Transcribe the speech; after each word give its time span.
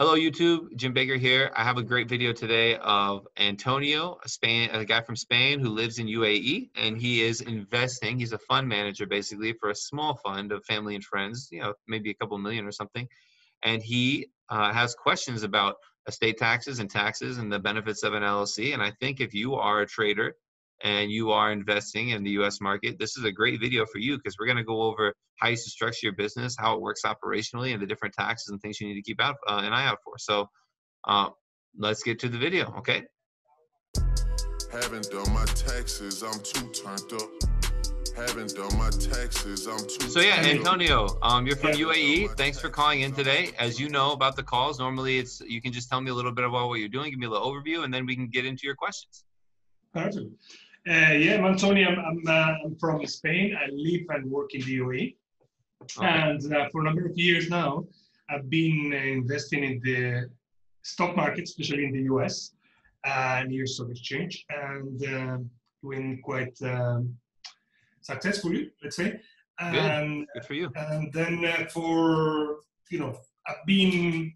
Hello, 0.00 0.14
YouTube. 0.14 0.76
Jim 0.76 0.92
Baker 0.92 1.16
here. 1.16 1.50
I 1.56 1.64
have 1.64 1.76
a 1.76 1.82
great 1.82 2.08
video 2.08 2.32
today 2.32 2.76
of 2.76 3.26
Antonio, 3.36 4.20
a 4.44 4.68
a 4.70 4.84
guy 4.84 5.00
from 5.00 5.16
Spain 5.16 5.58
who 5.58 5.70
lives 5.70 5.98
in 5.98 6.06
UAE, 6.06 6.70
and 6.76 6.96
he 6.96 7.22
is 7.22 7.40
investing. 7.40 8.16
He's 8.16 8.32
a 8.32 8.38
fund 8.38 8.68
manager, 8.68 9.06
basically, 9.06 9.54
for 9.54 9.70
a 9.70 9.74
small 9.74 10.14
fund 10.14 10.52
of 10.52 10.64
family 10.66 10.94
and 10.94 11.02
friends. 11.02 11.48
You 11.50 11.62
know, 11.62 11.74
maybe 11.88 12.10
a 12.10 12.14
couple 12.14 12.38
million 12.38 12.64
or 12.64 12.70
something. 12.70 13.08
And 13.64 13.82
he 13.82 14.28
uh, 14.48 14.72
has 14.72 14.94
questions 14.94 15.42
about 15.42 15.74
estate 16.06 16.38
taxes 16.38 16.78
and 16.78 16.88
taxes 16.88 17.38
and 17.38 17.52
the 17.52 17.58
benefits 17.58 18.04
of 18.04 18.14
an 18.14 18.22
LLC. 18.22 18.74
And 18.74 18.80
I 18.80 18.92
think 19.00 19.18
if 19.18 19.34
you 19.34 19.56
are 19.56 19.80
a 19.80 19.86
trader 19.86 20.36
and 20.82 21.10
you 21.10 21.32
are 21.32 21.52
investing 21.52 22.10
in 22.10 22.22
the 22.22 22.30
US 22.42 22.60
market, 22.60 22.98
this 22.98 23.16
is 23.16 23.24
a 23.24 23.32
great 23.32 23.60
video 23.60 23.84
for 23.86 23.98
you 23.98 24.16
because 24.16 24.36
we're 24.38 24.46
going 24.46 24.58
to 24.58 24.64
go 24.64 24.82
over 24.82 25.14
how 25.36 25.48
you 25.48 25.56
should 25.56 25.72
structure 25.72 26.06
your 26.06 26.14
business, 26.14 26.56
how 26.58 26.74
it 26.74 26.80
works 26.80 27.02
operationally, 27.04 27.72
and 27.72 27.82
the 27.82 27.86
different 27.86 28.14
taxes 28.14 28.48
and 28.50 28.60
things 28.60 28.80
you 28.80 28.88
need 28.88 28.94
to 28.94 29.02
keep 29.02 29.20
out 29.20 29.36
uh, 29.48 29.60
an 29.64 29.72
eye 29.72 29.86
out 29.86 29.98
for. 30.04 30.14
So 30.18 30.48
uh, 31.06 31.28
let's 31.76 32.02
get 32.02 32.18
to 32.20 32.28
the 32.28 32.38
video, 32.38 32.72
okay? 32.78 33.04
Haven't 34.72 35.10
done 35.10 35.32
my 35.32 35.44
taxes, 35.46 36.22
I'm 36.22 36.40
too 36.42 36.70
turned 36.72 37.12
up. 37.14 37.30
Haven't 38.16 38.56
done 38.56 38.76
my 38.76 38.90
taxes, 38.90 39.68
I'm 39.68 39.78
too 39.78 40.08
So 40.08 40.20
yeah, 40.20 40.42
Antonio, 40.44 41.18
um, 41.22 41.46
you're 41.46 41.56
from 41.56 41.70
UAE. 41.70 42.36
Thanks 42.36 42.58
for 42.58 42.68
calling 42.68 43.02
in 43.02 43.12
today. 43.12 43.52
As 43.58 43.78
you 43.78 43.88
know 43.88 44.12
about 44.12 44.34
the 44.34 44.42
calls, 44.42 44.80
normally 44.80 45.18
it's 45.18 45.40
you 45.40 45.62
can 45.62 45.72
just 45.72 45.88
tell 45.88 46.00
me 46.00 46.10
a 46.10 46.14
little 46.14 46.32
bit 46.32 46.44
about 46.44 46.68
what 46.68 46.80
you're 46.80 46.88
doing, 46.88 47.10
give 47.10 47.20
me 47.20 47.26
a 47.26 47.30
little 47.30 47.48
overview, 47.48 47.84
and 47.84 47.94
then 47.94 48.06
we 48.06 48.16
can 48.16 48.26
get 48.26 48.44
into 48.44 48.62
your 48.64 48.74
questions. 48.74 49.24
Perfect. 49.94 50.26
Uh, 50.86 51.12
yeah, 51.12 51.36
I'm 51.36 51.44
Antonio. 51.44 51.88
I'm, 51.88 51.98
I'm, 51.98 52.22
uh, 52.26 52.54
I'm, 52.64 52.76
from 52.76 53.04
Spain. 53.06 53.56
I 53.56 53.68
live 53.72 54.02
and 54.10 54.30
work 54.30 54.54
in 54.54 54.60
the 54.62 54.78
UAE. 54.78 55.16
Okay. 55.82 56.06
And 56.06 56.54
uh, 56.54 56.68
for 56.70 56.80
a 56.80 56.84
number 56.84 57.06
of 57.06 57.16
years 57.16 57.50
now, 57.50 57.84
I've 58.30 58.48
been 58.48 58.92
investing 58.92 59.64
in 59.64 59.80
the 59.82 60.30
stock 60.82 61.16
market, 61.16 61.44
especially 61.44 61.84
in 61.84 61.92
the 61.92 62.02
US, 62.14 62.52
uh, 63.04 63.44
near 63.46 63.66
stock 63.66 63.90
exchange, 63.90 64.46
and 64.48 65.04
uh, 65.06 65.38
doing 65.82 66.20
quite 66.22 66.56
um, 66.62 67.14
successfully, 68.00 68.70
let's 68.82 68.96
say. 68.96 69.20
And, 69.60 70.26
Good. 70.26 70.34
Good 70.34 70.44
for 70.46 70.54
you. 70.54 70.70
And 70.76 71.12
then 71.12 71.44
uh, 71.44 71.66
for, 71.66 72.60
you 72.90 72.98
know, 72.98 73.18
I've 73.46 73.66
been 73.66 74.32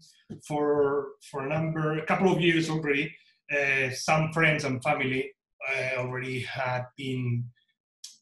for 0.47 1.13
for 1.31 1.45
a 1.45 1.49
number, 1.49 1.97
a 1.97 2.05
couple 2.05 2.31
of 2.31 2.41
years 2.41 2.69
already, 2.69 3.15
uh, 3.51 3.91
some 3.91 4.33
friends 4.33 4.63
and 4.65 4.83
family 4.83 5.31
I 5.69 5.95
already 5.97 6.41
had 6.41 6.83
been, 6.97 7.45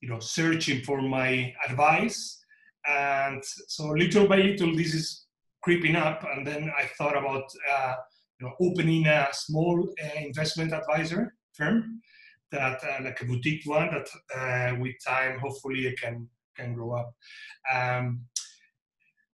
you 0.02 0.10
know, 0.10 0.20
searching 0.20 0.84
for 0.84 1.02
my 1.02 1.54
advice, 1.68 2.44
and 2.88 3.44
so 3.44 3.90
little 3.90 4.28
by 4.28 4.38
little 4.38 4.76
this 4.76 4.94
is 4.94 5.26
creeping 5.62 5.96
up. 5.96 6.26
And 6.36 6.46
then 6.46 6.72
I 6.78 6.86
thought 6.98 7.18
about, 7.18 7.44
uh, 7.72 7.96
you 8.40 8.48
know, 8.48 8.54
opening 8.60 9.06
a 9.08 9.28
small 9.32 9.88
uh, 10.04 10.20
investment 10.20 10.74
advisor 10.74 11.36
firm, 11.54 12.02
that 12.52 12.84
uh, 12.84 13.04
like 13.04 13.22
a 13.22 13.26
boutique 13.26 13.66
one 13.66 13.90
that 13.92 14.10
uh, 14.36 14.76
with 14.80 14.96
time 15.06 15.40
hopefully 15.40 15.88
I 15.88 15.96
can 16.02 16.28
can 16.56 16.74
grow 16.74 16.92
up. 16.92 17.14
Um, 17.74 18.22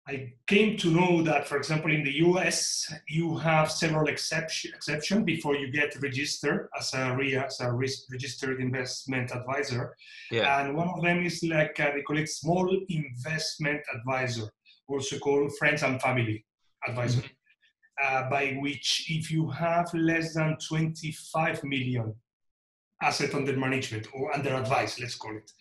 I 0.07 0.33
came 0.45 0.77
to 0.77 0.91
know 0.91 1.23
that, 1.23 1.47
for 1.47 1.57
example, 1.57 1.91
in 1.91 2.03
the 2.03 2.13
US, 2.25 2.93
you 3.07 3.37
have 3.37 3.71
several 3.71 4.07
exception, 4.07 4.71
exception 4.75 5.25
before 5.25 5.55
you 5.55 5.71
get 5.71 5.99
registered 5.99 6.69
as 6.77 6.93
a, 6.93 7.15
re, 7.15 7.35
as 7.35 7.59
a 7.59 7.71
registered 7.71 8.61
investment 8.61 9.31
advisor. 9.31 9.95
Yeah. 10.29 10.59
And 10.59 10.75
one 10.75 10.89
of 10.89 11.01
them 11.01 11.25
is 11.25 11.43
like, 11.43 11.79
uh, 11.79 11.91
they 11.95 12.03
call 12.03 12.19
it 12.19 12.29
small 12.29 12.69
investment 12.87 13.81
advisor, 13.95 14.47
also 14.87 15.17
called 15.17 15.51
friends 15.57 15.81
and 15.81 15.99
family 15.99 16.45
advisor, 16.87 17.21
mm-hmm. 17.21 18.05
uh, 18.05 18.29
by 18.29 18.57
which 18.61 19.07
if 19.09 19.31
you 19.31 19.49
have 19.49 19.91
less 19.95 20.35
than 20.35 20.55
25 20.69 21.63
million 21.63 22.13
asset 23.01 23.33
under 23.33 23.57
management 23.57 24.07
or 24.13 24.31
under 24.35 24.53
advice, 24.53 24.99
let's 24.99 25.15
call 25.15 25.35
it, 25.35 25.51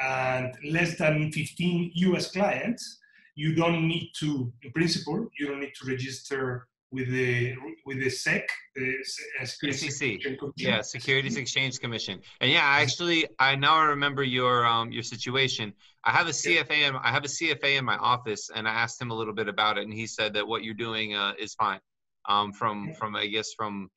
and 0.00 0.54
less 0.64 0.96
than 0.96 1.30
15 1.32 1.92
US 1.94 2.30
clients, 2.30 3.00
you 3.40 3.54
don't 3.54 3.88
need 3.88 4.12
to, 4.20 4.52
in 4.62 4.70
principle, 4.72 5.26
you 5.38 5.46
don't 5.46 5.60
need 5.60 5.72
to 5.80 5.86
register 5.88 6.68
with 6.92 7.08
the 7.08 7.54
with 7.86 7.98
the 8.00 8.10
SEC, 8.10 8.46
the 8.74 9.72
SEC, 9.72 10.18
yeah, 10.56 10.82
Securities 10.82 11.36
Exchange 11.36 11.80
Commission. 11.80 12.20
And 12.40 12.50
yeah, 12.50 12.64
actually, 12.64 13.26
I 13.38 13.54
now 13.56 13.86
remember 13.86 14.22
your 14.24 14.66
um 14.66 14.92
your 14.92 15.04
situation. 15.04 15.72
I 16.04 16.10
have 16.10 16.26
a 16.26 16.36
CFA 16.40 16.88
in 16.88 16.96
I 16.96 17.10
have 17.10 17.24
a 17.24 17.28
CFA 17.28 17.78
in 17.78 17.84
my 17.84 17.96
office, 17.96 18.50
and 18.54 18.68
I 18.68 18.72
asked 18.72 19.00
him 19.00 19.10
a 19.10 19.14
little 19.14 19.34
bit 19.34 19.48
about 19.48 19.78
it, 19.78 19.84
and 19.84 19.94
he 19.94 20.06
said 20.06 20.34
that 20.34 20.46
what 20.46 20.62
you're 20.62 20.82
doing 20.88 21.14
uh, 21.14 21.32
is 21.38 21.54
fine. 21.54 21.80
Um, 22.28 22.52
from 22.52 22.92
from 22.98 23.16
I 23.16 23.26
guess 23.28 23.54
from 23.56 23.88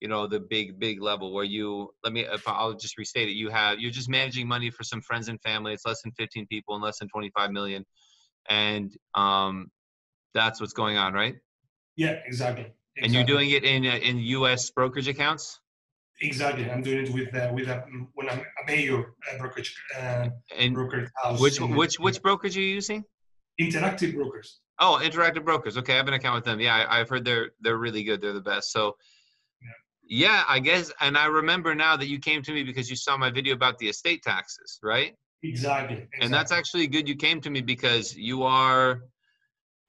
you 0.00 0.08
know 0.08 0.28
the 0.28 0.38
big 0.38 0.78
big 0.78 1.02
level 1.02 1.34
where 1.34 1.44
you 1.56 1.88
let 2.04 2.12
me 2.12 2.20
if 2.20 2.46
I'll 2.46 2.74
just 2.74 2.96
restate 2.98 3.28
it. 3.28 3.32
You 3.32 3.48
have 3.48 3.80
you're 3.80 3.90
just 4.00 4.08
managing 4.08 4.46
money 4.46 4.70
for 4.70 4.84
some 4.84 5.00
friends 5.00 5.28
and 5.28 5.40
family. 5.40 5.72
It's 5.72 5.86
less 5.86 6.02
than 6.02 6.12
15 6.12 6.46
people 6.46 6.74
and 6.74 6.84
less 6.84 6.98
than 7.00 7.08
25 7.08 7.50
million 7.50 7.84
and 8.48 8.94
um, 9.14 9.70
that's 10.34 10.60
what's 10.60 10.72
going 10.72 10.96
on, 10.96 11.12
right? 11.12 11.36
Yeah, 11.96 12.18
exactly. 12.26 12.66
exactly. 12.66 12.72
And 13.02 13.14
you're 13.14 13.24
doing 13.24 13.50
it 13.50 13.64
in 13.64 13.86
uh, 13.86 13.96
in 13.96 14.18
U.S. 14.18 14.70
brokerage 14.70 15.08
accounts. 15.08 15.60
Exactly, 16.20 16.70
I'm 16.70 16.82
doing 16.82 17.06
it 17.06 17.12
with 17.12 17.34
uh, 17.34 17.50
with 17.52 17.68
a 17.68 17.84
when 18.14 18.28
I'm 18.28 18.40
a 18.40 18.66
major 18.66 19.14
uh, 19.32 19.38
brokerage 19.38 19.74
uh, 19.98 20.28
and 20.56 20.74
brokerage 20.74 21.10
house. 21.22 21.40
Which 21.40 21.60
which 21.60 21.98
which 21.98 22.22
brokerage 22.22 22.56
are 22.56 22.60
you 22.60 22.74
using? 22.74 23.04
Interactive 23.60 24.14
Brokers. 24.14 24.60
Oh, 24.80 25.00
Interactive 25.02 25.44
Brokers. 25.44 25.78
Okay, 25.78 25.94
I 25.94 25.96
have 25.96 26.08
an 26.08 26.14
account 26.14 26.36
with 26.36 26.44
them. 26.44 26.60
Yeah, 26.60 26.86
I, 26.88 26.98
have 26.98 27.08
heard 27.08 27.24
they're 27.24 27.50
they're 27.60 27.78
really 27.78 28.02
good. 28.04 28.20
They're 28.20 28.32
the 28.32 28.40
best. 28.40 28.72
So. 28.72 28.96
Yeah. 30.08 30.26
yeah, 30.26 30.44
I 30.48 30.58
guess, 30.58 30.92
and 31.00 31.16
I 31.16 31.26
remember 31.26 31.74
now 31.74 31.96
that 31.96 32.08
you 32.08 32.18
came 32.18 32.42
to 32.42 32.52
me 32.52 32.62
because 32.62 32.90
you 32.90 32.96
saw 32.96 33.16
my 33.16 33.30
video 33.30 33.54
about 33.54 33.78
the 33.78 33.88
estate 33.88 34.22
taxes, 34.22 34.78
right? 34.82 35.14
Exactly, 35.44 35.96
exactly. 35.96 36.24
And 36.24 36.32
that's 36.32 36.52
actually 36.52 36.86
good 36.86 37.08
you 37.08 37.16
came 37.16 37.40
to 37.42 37.50
me 37.50 37.60
because 37.60 38.16
you 38.16 38.42
are, 38.44 39.02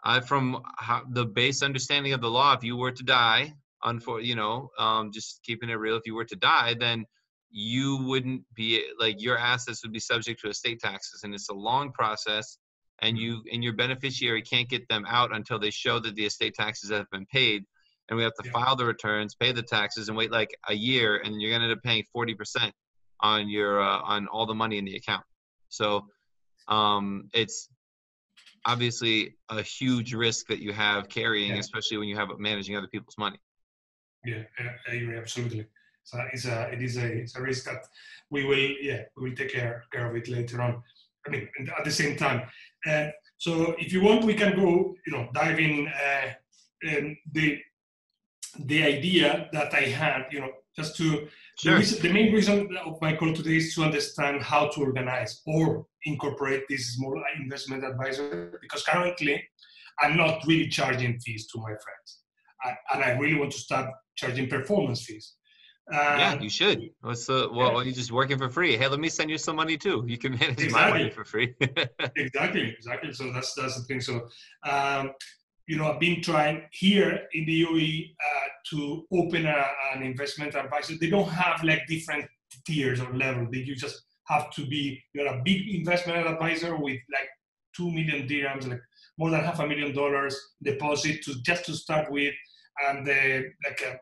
I 0.04 0.20
from 0.20 0.62
how, 0.78 1.04
the 1.10 1.26
base 1.26 1.64
understanding 1.64 2.14
of 2.14 2.22
the 2.22 2.30
law, 2.30 2.54
if 2.54 2.64
you 2.64 2.76
were 2.76 2.92
to 2.92 3.04
die, 3.04 3.54
unfor, 3.84 4.24
you 4.24 4.36
know, 4.36 4.70
um, 4.78 5.12
just 5.12 5.42
keeping 5.44 5.70
it 5.70 5.76
real, 5.76 5.96
if 5.96 6.04
you 6.06 6.16
were 6.16 6.26
to 6.26 6.36
die, 6.36 6.76
then 6.80 7.06
you 7.50 7.98
wouldn't 8.04 8.44
be 8.54 8.84
like 9.00 9.22
your 9.22 9.38
assets 9.38 9.82
would 9.84 9.94
be 9.94 10.00
subject 10.00 10.42
to 10.42 10.50
estate 10.50 10.80
taxes, 10.82 11.24
and 11.24 11.34
it's 11.34 11.50
a 11.50 11.54
long 11.54 11.92
process. 11.92 12.58
And 13.00 13.18
you 13.18 13.42
and 13.52 13.62
your 13.62 13.74
beneficiary 13.74 14.42
can't 14.42 14.70
get 14.70 14.88
them 14.88 15.06
out 15.06 15.36
until 15.36 15.60
they 15.60 15.70
show 15.70 16.00
that 16.00 16.16
the 16.16 16.26
estate 16.26 16.54
taxes 16.54 16.92
have 16.92 17.10
been 17.12 17.26
paid 17.26 17.66
and 18.08 18.18
we 18.18 18.24
have 18.24 18.34
to 18.36 18.44
yeah. 18.46 18.52
file 18.52 18.76
the 18.76 18.86
returns, 18.86 19.36
pay 19.36 19.52
the 19.52 19.64
taxes, 19.64 20.08
and 20.08 20.18
wait 20.18 20.32
like 20.32 20.56
a 20.70 20.74
year, 20.74 21.18
and 21.18 21.42
you're 21.42 21.52
gonna 21.52 21.66
end 21.66 21.74
up 21.74 21.84
paying 21.84 22.04
forty 22.12 22.34
percent 22.34 22.74
on 23.22 23.50
your 23.50 23.82
uh, 23.82 24.00
on 24.02 24.28
all 24.28 24.46
the 24.46 24.54
money 24.54 24.78
in 24.78 24.86
the 24.86 24.96
account. 24.96 25.24
So 25.70 26.06
um, 26.68 27.30
it's 27.34 27.70
obviously 28.66 29.36
a 29.50 29.62
huge 29.62 30.14
risk 30.14 30.48
that 30.48 30.60
you 30.60 30.74
have 30.74 31.10
carrying, 31.10 31.54
yeah. 31.54 31.60
especially 31.60 31.98
when 31.98 32.08
you 32.08 32.16
have 32.16 32.30
managing 32.38 32.76
other 32.76 32.88
people's 32.88 33.18
money. 33.18 33.40
Yeah, 34.26 34.44
I 34.90 34.94
agree 34.94 35.18
absolutely. 35.18 35.68
So 36.04 36.20
it's 36.34 36.46
a 36.46 36.70
it 36.72 36.82
is 36.82 36.98
a 36.98 37.06
it's 37.06 37.36
a 37.36 37.42
risk 37.42 37.66
that 37.66 37.86
we 38.30 38.46
will 38.46 38.76
yeah 38.82 39.04
we 39.18 39.30
will 39.30 39.36
take 39.36 39.52
care 39.52 39.84
care 39.92 40.10
of 40.10 40.16
it 40.16 40.28
later 40.28 40.62
on. 40.62 40.82
I 41.26 41.30
mean 41.30 41.48
at 41.78 41.86
the 41.86 41.92
same 41.92 42.18
time. 42.18 42.48
Uh, 42.88 43.08
so 43.38 43.76
if 43.78 43.92
you 43.92 44.02
want, 44.02 44.24
we 44.24 44.34
can 44.34 44.56
go 44.56 44.96
you 45.06 45.14
know 45.14 45.30
dive 45.34 45.60
in 45.60 45.88
uh, 45.88 46.34
in 46.84 47.18
the 47.32 47.60
the 48.60 48.84
idea 48.84 49.50
that 49.52 49.74
I 49.74 49.82
had 49.82 50.26
you 50.32 50.42
know 50.42 50.52
just 50.76 50.96
to 50.98 51.28
Sure. 51.58 51.74
The, 51.74 51.80
reason, 51.80 52.02
the, 52.02 52.14
main 52.14 52.34
reason 52.34 52.78
of 52.86 53.02
my 53.02 53.16
call 53.16 53.34
today 53.34 53.58
is 53.58 53.74
to 53.76 53.84
understand 53.84 54.42
how 54.42 54.68
to 54.68 54.82
organize 54.82 55.42
or 55.48 55.86
incorporate 56.04 56.64
this 56.68 56.96
small 56.96 57.22
investment 57.42 57.86
advisor 57.86 58.60
because 58.62 58.84
currently 58.84 59.42
I'm 60.02 60.18
not 60.18 60.46
really 60.46 60.68
charging 60.68 61.18
fees 61.20 61.48
to 61.54 61.60
my 61.60 61.70
friends. 61.70 62.20
I, 62.64 62.76
and 62.94 63.04
I 63.04 63.12
really 63.18 63.40
want 63.40 63.52
to 63.54 63.58
start 63.58 63.90
charging 64.16 64.50
performance 64.50 65.04
fees. 65.06 65.36
yeah, 65.92 66.40
you 66.42 66.50
should. 66.50 66.90
What's 67.02 67.28
the 67.28 67.48
well? 67.52 67.78
Yeah. 67.78 67.84
You're 67.84 67.94
just 67.94 68.12
working 68.12 68.38
for 68.38 68.50
free. 68.50 68.76
Hey, 68.76 68.88
let 68.88 69.00
me 69.00 69.08
send 69.08 69.30
you 69.30 69.38
some 69.38 69.56
money 69.56 69.78
too. 69.78 70.04
You 70.08 70.18
can 70.18 70.34
manage 70.34 70.62
exactly. 70.62 70.72
my 70.72 70.90
money 70.90 71.10
for 71.10 71.24
free. 71.24 71.54
exactly, 72.18 72.70
exactly. 72.70 73.14
So 73.14 73.32
that's 73.32 73.54
that's 73.54 73.78
the 73.78 73.84
thing. 73.84 74.02
So 74.02 74.28
um, 74.68 75.12
you 75.68 75.78
know, 75.78 75.92
I've 75.92 76.00
been 76.00 76.22
trying 76.22 76.64
here 76.72 77.28
in 77.34 77.46
the 77.46 77.64
UAE 77.64 78.12
uh, 78.24 78.48
to 78.70 79.06
open 79.12 79.46
a, 79.46 79.66
an 79.94 80.04
investment 80.04 80.56
advisor. 80.56 80.96
They 81.00 81.10
don't 81.10 81.30
have 81.30 81.64
like 81.64 81.88
different 81.88 82.26
tiers 82.66 83.02
or 83.02 83.14
level. 83.16 83.48
They 83.52 83.60
you 83.60 83.76
just 83.76 84.04
have 84.28 84.52
to 84.52 84.66
be 84.66 85.02
you're 85.14 85.28
a 85.28 85.42
big 85.44 85.68
investment 85.74 86.28
advisor 86.28 86.76
with 86.76 87.00
like 87.12 87.30
two 87.76 87.92
million 87.92 88.28
dirhams, 88.28 88.68
like 88.68 88.82
more 89.18 89.32
than 89.32 89.44
half 89.44 89.60
a 89.60 89.68
million 89.68 89.94
dollars 89.94 90.38
deposit 90.62 91.24
to 91.24 91.42
just 91.44 91.66
to 91.66 91.74
start 91.74 92.12
with, 92.12 92.34
and 92.88 93.08
uh, 93.08 93.48
like 93.66 93.82
a 93.82 94.00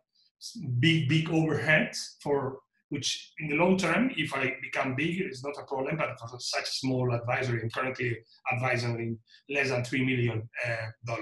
big 0.80 1.08
big 1.08 1.30
overhead 1.30 1.94
for 2.22 2.60
which 2.94 3.34
in 3.40 3.48
the 3.48 3.56
long 3.56 3.76
term, 3.76 4.12
if 4.16 4.34
I 4.36 4.54
become 4.62 4.94
big, 4.96 5.20
it's 5.20 5.44
not 5.44 5.56
a 5.60 5.66
problem, 5.66 5.98
but 5.98 6.10
for 6.20 6.40
such 6.40 6.68
a 6.74 6.76
small 6.84 7.12
advisory, 7.12 7.60
I'm 7.64 7.72
currently 7.72 8.18
advising 8.54 8.94
in 9.00 9.20
less 9.56 9.70
than 9.70 9.82
$3 9.82 10.06
million. 10.06 10.48
Uh, 10.68 11.16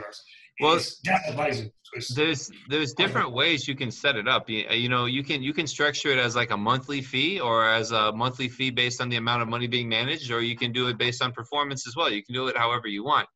Well, 0.60 0.76
it's 0.76 1.00
just 1.00 1.30
advising. 1.30 1.72
So 2.00 2.14
there's 2.14 2.52
there's 2.70 2.94
different 2.94 3.32
ways 3.32 3.68
you 3.68 3.76
can 3.76 3.92
set 3.92 4.16
it 4.16 4.28
up. 4.28 4.50
You, 4.50 4.60
you 4.84 4.90
know, 4.90 5.06
you 5.06 5.24
can 5.24 5.42
you 5.42 5.54
can 5.54 5.68
structure 5.68 6.10
it 6.16 6.20
as 6.20 6.36
like 6.36 6.52
a 6.52 6.58
monthly 6.58 7.02
fee 7.02 7.40
or 7.40 7.68
as 7.68 7.92
a 7.92 8.12
monthly 8.12 8.50
fee 8.50 8.70
based 8.70 9.00
on 9.02 9.08
the 9.10 9.18
amount 9.24 9.42
of 9.44 9.48
money 9.48 9.68
being 9.68 9.90
managed, 9.90 10.30
or 10.32 10.42
you 10.42 10.58
can 10.58 10.72
do 10.72 10.88
it 10.90 10.98
based 10.98 11.22
on 11.22 11.32
performance 11.32 11.88
as 11.88 11.96
well. 11.96 12.10
You 12.12 12.24
can 12.24 12.36
do 12.36 12.48
it 12.48 12.56
however 12.58 12.88
you 12.88 13.04
want. 13.04 13.28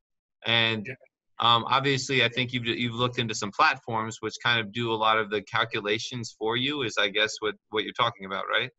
And 0.46 0.86
Yeah. 0.86 0.94
Um, 1.40 1.66
obviously, 1.68 2.24
I 2.24 2.30
think 2.30 2.54
you've 2.54 2.66
you've 2.66 2.96
looked 2.96 3.20
into 3.20 3.36
some 3.36 3.52
platforms 3.52 4.18
which 4.22 4.36
kind 4.42 4.60
of 4.60 4.72
do 4.72 4.92
a 4.92 4.96
lot 4.96 5.18
of 5.18 5.30
the 5.30 5.42
calculations 5.42 6.36
for 6.38 6.56
you. 6.56 6.84
Is 6.84 6.98
I 6.98 7.10
guess 7.10 7.36
what 7.40 7.56
what 7.70 7.84
you're 7.84 7.94
talking 7.94 8.26
about, 8.26 8.46
right? 8.50 8.70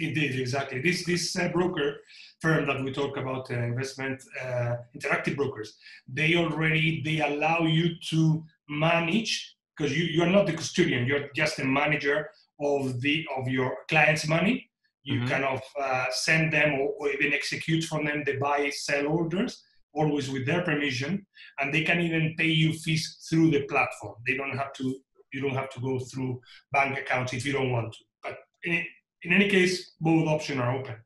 Indeed, 0.00 0.38
exactly. 0.38 0.80
This 0.80 1.04
this 1.04 1.34
uh, 1.36 1.48
broker 1.48 1.96
firm 2.40 2.66
that 2.68 2.84
we 2.84 2.92
talk 2.92 3.16
about, 3.16 3.50
uh, 3.50 3.54
investment 3.54 4.22
uh, 4.40 4.76
interactive 4.96 5.34
brokers, 5.34 5.76
they 6.06 6.36
already 6.36 7.02
they 7.02 7.20
allow 7.20 7.62
you 7.62 7.96
to 8.10 8.44
manage 8.68 9.56
because 9.76 9.96
you 9.96 10.04
you 10.04 10.22
are 10.22 10.30
not 10.30 10.46
the 10.46 10.52
custodian. 10.52 11.04
You're 11.06 11.30
just 11.34 11.58
a 11.58 11.64
manager 11.64 12.30
of 12.60 13.00
the 13.00 13.26
of 13.36 13.48
your 13.48 13.76
client's 13.88 14.28
money. 14.28 14.70
You 15.02 15.20
Mhm. 15.20 15.28
kind 15.28 15.44
of 15.44 15.60
uh, 15.80 16.06
send 16.10 16.52
them 16.52 16.74
or, 16.74 16.88
or 16.98 17.08
even 17.10 17.32
execute 17.32 17.82
from 17.84 18.04
them 18.04 18.22
the 18.24 18.36
buy 18.36 18.70
sell 18.70 19.06
orders, 19.08 19.64
always 19.94 20.30
with 20.30 20.46
their 20.46 20.62
permission, 20.62 21.26
and 21.58 21.72
they 21.72 21.82
can 21.82 22.00
even 22.00 22.34
pay 22.36 22.46
you 22.46 22.72
fees 22.72 23.26
through 23.28 23.50
the 23.50 23.62
platform. 23.62 24.14
They 24.26 24.36
don't 24.36 24.56
have 24.56 24.72
to. 24.74 24.96
You 25.32 25.42
don't 25.42 25.54
have 25.54 25.70
to 25.70 25.80
go 25.80 25.98
through 25.98 26.40
bank 26.72 26.98
accounts 26.98 27.34
if 27.34 27.44
you 27.44 27.52
don't 27.52 27.70
want 27.70 27.92
to. 27.92 27.98
But 28.22 28.38
in, 28.64 28.82
in 29.22 29.32
any 29.32 29.48
case, 29.48 29.92
both 30.00 30.26
options 30.26 30.60
are 30.60 30.74
open. 30.74 30.96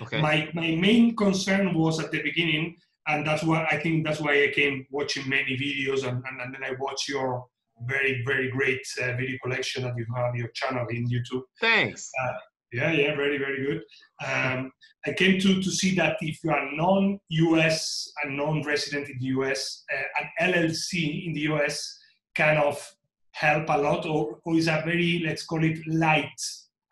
Okay. 0.00 0.20
My 0.20 0.50
my 0.54 0.74
main 0.76 1.16
concern 1.16 1.74
was 1.74 1.98
at 2.00 2.10
the 2.10 2.22
beginning, 2.22 2.76
and 3.06 3.26
that's 3.26 3.42
why 3.42 3.66
I 3.70 3.78
think 3.78 4.06
that's 4.06 4.20
why 4.20 4.44
I 4.44 4.48
came 4.54 4.86
watching 4.90 5.28
many 5.28 5.56
videos, 5.56 6.06
and, 6.06 6.22
and, 6.26 6.40
and 6.42 6.54
then 6.54 6.64
I 6.64 6.72
watch 6.78 7.08
your 7.08 7.46
very 7.86 8.22
very 8.26 8.50
great 8.50 8.82
uh, 9.02 9.12
video 9.16 9.38
collection 9.42 9.82
that 9.84 9.94
you 9.96 10.06
have 10.14 10.34
your 10.34 10.48
channel 10.48 10.86
in 10.90 11.08
YouTube. 11.08 11.42
Thanks. 11.60 12.10
Yeah, 12.72 12.92
yeah, 12.92 13.16
very 13.16 13.38
very 13.38 13.66
good. 13.66 13.82
Um, 14.24 14.70
I 15.06 15.12
came 15.12 15.40
to 15.40 15.62
to 15.62 15.70
see 15.70 15.94
that 15.96 16.16
if 16.20 16.42
you 16.44 16.50
are 16.50 16.70
non-US 16.72 18.12
and 18.22 18.36
non-resident 18.36 19.08
in 19.08 19.18
the 19.18 19.26
US, 19.26 19.84
uh, 19.92 20.22
an 20.22 20.52
LLC 20.52 21.26
in 21.26 21.32
the 21.32 21.40
US 21.52 21.98
kind 22.34 22.58
of 22.58 22.76
help 23.32 23.68
a 23.68 23.78
lot, 23.78 24.06
or, 24.06 24.38
or 24.44 24.56
is 24.56 24.68
a 24.68 24.82
very 24.84 25.22
let's 25.24 25.44
call 25.44 25.64
it 25.64 25.78
light 25.86 26.40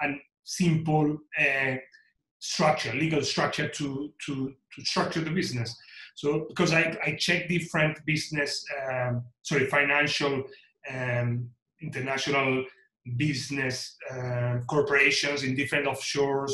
and 0.00 0.18
simple 0.44 1.18
uh, 1.38 1.76
structure, 2.38 2.92
legal 2.94 3.22
structure 3.22 3.68
to, 3.68 4.12
to, 4.24 4.54
to 4.74 4.84
structure 4.84 5.20
the 5.20 5.30
business. 5.30 5.76
So 6.14 6.46
because 6.48 6.72
I, 6.72 6.96
I 7.04 7.16
check 7.18 7.48
different 7.48 8.04
business, 8.06 8.64
um, 8.90 9.22
sorry, 9.42 9.66
financial, 9.66 10.44
um, 10.90 11.50
international 11.80 12.64
business 13.16 13.96
uh, 14.10 14.58
corporations 14.68 15.42
in 15.42 15.54
different 15.54 15.86
offshores, 15.86 16.52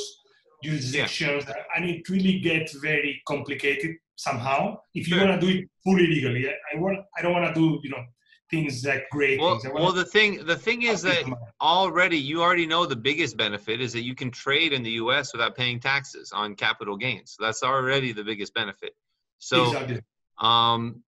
jurisdictions, 0.62 1.44
and 1.76 1.84
it 1.84 2.08
really 2.08 2.40
gets 2.40 2.74
very 2.74 3.20
complicated 3.26 3.96
somehow. 4.16 4.78
If 4.94 5.08
you 5.08 5.16
Sure. 5.16 5.26
want 5.26 5.40
to 5.40 5.46
do 5.46 5.58
it 5.58 5.68
fully 5.82 6.06
legally, 6.06 6.48
I, 6.48 6.52
I 6.74 6.80
want, 6.80 6.98
I 7.18 7.22
don't 7.22 7.32
want 7.32 7.54
to 7.54 7.60
do, 7.60 7.80
you 7.82 7.90
know, 7.90 8.04
things 8.50 8.84
like 8.84 9.04
great 9.10 9.40
Well, 9.40 9.58
things. 9.58 9.74
Well, 9.74 9.92
the 9.92 10.04
thing 10.04 10.44
the 10.44 10.56
thing 10.56 10.82
is 10.82 11.02
that 11.02 11.24
already 11.60 12.18
you 12.18 12.42
already 12.42 12.66
know 12.66 12.86
the 12.86 12.96
biggest 12.96 13.36
benefit 13.36 13.80
is 13.80 13.92
that 13.92 14.02
you 14.02 14.14
can 14.14 14.30
trade 14.30 14.72
in 14.72 14.82
the 14.82 14.92
U.S. 14.92 15.32
without 15.32 15.56
paying 15.56 15.80
taxes 15.80 16.32
on 16.32 16.54
capital 16.54 16.96
gains. 16.96 17.34
So 17.36 17.44
that's 17.44 17.62
already 17.62 18.12
the 18.12 18.24
biggest 18.24 18.54
benefit. 18.54 18.94
So, 19.38 19.66
Exactly. 19.66 20.00
um, 20.40 21.02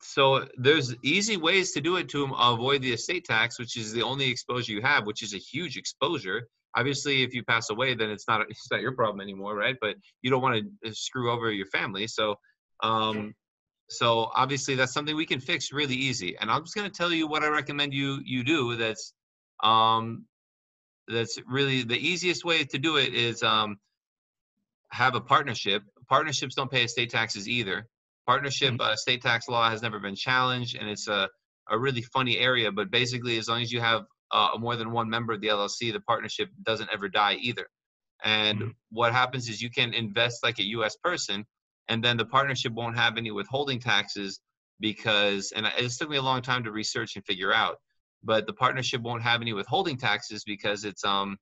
so 0.00 0.46
there's 0.56 0.94
easy 1.02 1.36
ways 1.36 1.72
to 1.72 1.80
do 1.80 1.96
it 1.96 2.08
to 2.10 2.24
avoid 2.24 2.82
the 2.82 2.92
estate 2.92 3.24
tax, 3.24 3.58
which 3.58 3.76
is 3.76 3.92
the 3.92 4.02
only 4.02 4.28
exposure 4.30 4.72
you 4.72 4.82
have, 4.82 5.06
which 5.06 5.22
is 5.22 5.34
a 5.34 5.38
huge 5.38 5.76
exposure. 5.76 6.48
Obviously, 6.76 7.22
if 7.22 7.34
you 7.34 7.42
pass 7.42 7.70
away, 7.70 7.94
then 7.94 8.10
it's 8.10 8.28
not 8.28 8.42
it's 8.48 8.70
not 8.70 8.80
your 8.80 8.92
problem 8.92 9.20
anymore, 9.20 9.56
right? 9.56 9.76
But 9.80 9.96
you 10.22 10.30
don't 10.30 10.42
want 10.42 10.64
to 10.84 10.94
screw 10.94 11.30
over 11.30 11.50
your 11.50 11.66
family, 11.66 12.06
so. 12.06 12.36
Um, 12.82 13.34
so 13.88 14.32
obviously 14.34 14.74
that's 14.74 14.92
something 14.92 15.14
we 15.14 15.24
can 15.24 15.38
fix 15.38 15.72
really 15.72 15.94
easy. 15.94 16.36
And 16.40 16.50
I'm 16.50 16.64
just 16.64 16.74
going 16.74 16.90
to 16.90 16.96
tell 16.96 17.12
you 17.12 17.28
what 17.28 17.44
I 17.44 17.48
recommend 17.48 17.94
you 17.94 18.20
you 18.24 18.42
do. 18.42 18.74
That's 18.76 19.14
um, 19.62 20.26
that's 21.08 21.38
really 21.46 21.82
the 21.84 21.96
easiest 21.96 22.44
way 22.44 22.64
to 22.64 22.78
do 22.78 22.96
it 22.96 23.14
is 23.14 23.42
um, 23.42 23.78
have 24.90 25.14
a 25.14 25.20
partnership. 25.20 25.82
Partnerships 26.08 26.54
don't 26.54 26.70
pay 26.70 26.84
estate 26.84 27.10
taxes 27.10 27.48
either. 27.48 27.86
Partnership 28.26 28.74
uh, 28.80 28.96
state 28.96 29.22
tax 29.22 29.48
law 29.48 29.70
has 29.70 29.82
never 29.82 30.00
been 30.00 30.16
challenged, 30.16 30.76
and 30.76 30.88
it's 30.88 31.08
a 31.08 31.28
a 31.68 31.78
really 31.78 32.02
funny 32.02 32.38
area. 32.38 32.70
But 32.72 32.90
basically, 32.90 33.38
as 33.38 33.48
long 33.48 33.62
as 33.62 33.72
you 33.72 33.80
have 33.80 34.04
uh, 34.32 34.50
more 34.58 34.76
than 34.76 34.92
one 34.92 35.08
member 35.08 35.32
of 35.32 35.40
the 35.40 35.48
LLC, 35.48 35.92
the 35.92 36.00
partnership 36.00 36.48
doesn't 36.62 36.90
ever 36.92 37.08
die 37.08 37.34
either. 37.40 37.66
And 38.24 38.60
Mhm. 38.60 38.74
what 38.90 39.12
happens 39.12 39.48
is 39.48 39.62
you 39.62 39.70
can 39.70 39.94
invest 39.94 40.42
like 40.42 40.58
a 40.58 40.64
U.S. 40.78 40.96
person, 40.96 41.46
and 41.88 42.02
then 42.02 42.16
the 42.16 42.24
partnership 42.26 42.72
won't 42.72 42.96
have 42.96 43.16
any 43.16 43.30
withholding 43.30 43.80
taxes 43.80 44.40
because, 44.80 45.52
and 45.52 45.66
it 45.66 45.90
took 45.92 46.10
me 46.10 46.16
a 46.16 46.22
long 46.22 46.42
time 46.42 46.64
to 46.64 46.72
research 46.72 47.16
and 47.16 47.24
figure 47.24 47.52
out, 47.52 47.76
but 48.24 48.46
the 48.46 48.52
partnership 48.52 49.02
won't 49.02 49.22
have 49.22 49.40
any 49.40 49.52
withholding 49.52 49.96
taxes 49.98 50.44
because 50.44 50.84
it's 50.84 51.04
um 51.04 51.38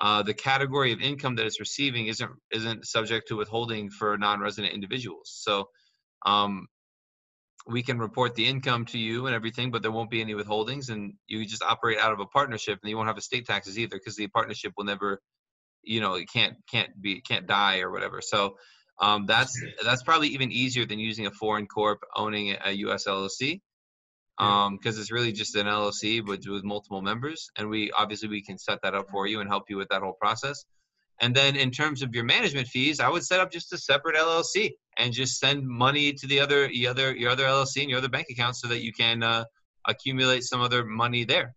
uh, 0.00 0.22
the 0.22 0.34
category 0.34 0.92
of 0.92 1.00
income 1.00 1.34
that 1.36 1.46
it's 1.46 1.58
receiving 1.60 2.06
isn't 2.06 2.30
isn't 2.52 2.86
subject 2.86 3.28
to 3.28 3.36
withholding 3.36 3.90
for 3.90 4.16
non-resident 4.16 4.72
individuals. 4.72 5.30
So 5.34 5.68
um, 6.24 6.66
we 7.66 7.82
can 7.82 7.98
report 7.98 8.34
the 8.34 8.46
income 8.46 8.86
to 8.86 8.98
you 8.98 9.26
and 9.26 9.34
everything, 9.34 9.70
but 9.70 9.82
there 9.82 9.90
won't 9.92 10.10
be 10.10 10.20
any 10.20 10.34
withholdings, 10.34 10.90
and 10.90 11.14
you 11.26 11.44
just 11.44 11.62
operate 11.62 11.98
out 11.98 12.12
of 12.12 12.20
a 12.20 12.26
partnership, 12.26 12.78
and 12.82 12.90
you 12.90 12.96
won't 12.96 13.08
have 13.08 13.18
estate 13.18 13.46
taxes 13.46 13.78
either 13.78 13.96
because 13.96 14.16
the 14.16 14.26
partnership 14.28 14.72
will 14.76 14.84
never, 14.84 15.20
you 15.82 16.00
know, 16.00 16.14
it 16.14 16.28
can't 16.32 16.54
can't 16.70 16.90
be 17.00 17.20
can't 17.20 17.46
die 17.46 17.80
or 17.80 17.90
whatever. 17.90 18.20
So 18.22 18.56
um, 19.00 19.26
that's 19.26 19.60
that's 19.84 20.02
probably 20.02 20.28
even 20.28 20.50
easier 20.52 20.86
than 20.86 20.98
using 20.98 21.26
a 21.26 21.30
foreign 21.30 21.66
corp 21.66 22.00
owning 22.16 22.56
a 22.64 22.72
US 22.72 23.06
LLC 23.06 23.60
Yeah. 24.40 24.64
um 24.66 24.76
because 24.76 24.98
it's 24.98 25.10
really 25.12 25.32
just 25.32 25.56
an 25.56 25.66
LLC 25.66 26.24
but 26.24 26.40
with 26.48 26.64
multiple 26.64 27.02
members 27.02 27.50
and 27.56 27.68
we 27.68 27.90
obviously 27.92 28.28
we 28.28 28.42
can 28.42 28.58
set 28.58 28.80
that 28.82 28.94
up 28.94 29.06
for 29.10 29.26
you 29.26 29.40
and 29.40 29.48
help 29.48 29.64
you 29.68 29.76
with 29.76 29.88
that 29.88 30.02
whole 30.02 30.14
process 30.20 30.64
and 31.20 31.34
then 31.34 31.56
in 31.56 31.70
terms 31.70 32.02
of 32.02 32.14
your 32.14 32.24
management 32.24 32.68
fees 32.68 33.00
I 33.00 33.08
would 33.08 33.24
set 33.24 33.40
up 33.40 33.50
just 33.50 33.72
a 33.72 33.78
separate 33.78 34.16
LLC 34.16 34.72
and 34.98 35.12
just 35.12 35.38
send 35.38 35.66
money 35.66 36.12
to 36.12 36.26
the 36.26 36.38
other 36.40 36.68
the 36.68 36.86
other 36.86 37.14
your 37.16 37.30
other 37.30 37.44
LLC 37.44 37.80
and 37.82 37.90
your 37.90 37.98
other 37.98 38.08
bank 38.08 38.26
account 38.30 38.56
so 38.56 38.68
that 38.68 38.82
you 38.82 38.92
can 38.92 39.22
uh, 39.22 39.44
accumulate 39.86 40.42
some 40.44 40.60
other 40.60 40.84
money 40.84 41.24
there 41.24 41.54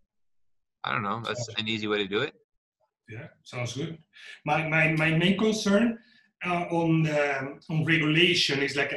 I 0.84 0.92
don't 0.92 1.04
know 1.04 1.22
that's 1.26 1.48
an 1.58 1.68
easy 1.68 1.88
way 1.88 1.98
to 1.98 2.08
do 2.08 2.22
it 2.22 2.34
Yeah, 3.10 3.28
sounds 3.44 3.74
good. 3.74 3.98
My 4.46 4.68
my, 4.70 4.94
my 5.04 5.12
main 5.22 5.38
concern 5.38 6.00
uh, 6.46 6.66
on 6.82 6.92
um, 7.20 7.60
on 7.70 7.86
regulation 7.86 8.62
is 8.62 8.76
like 8.76 8.94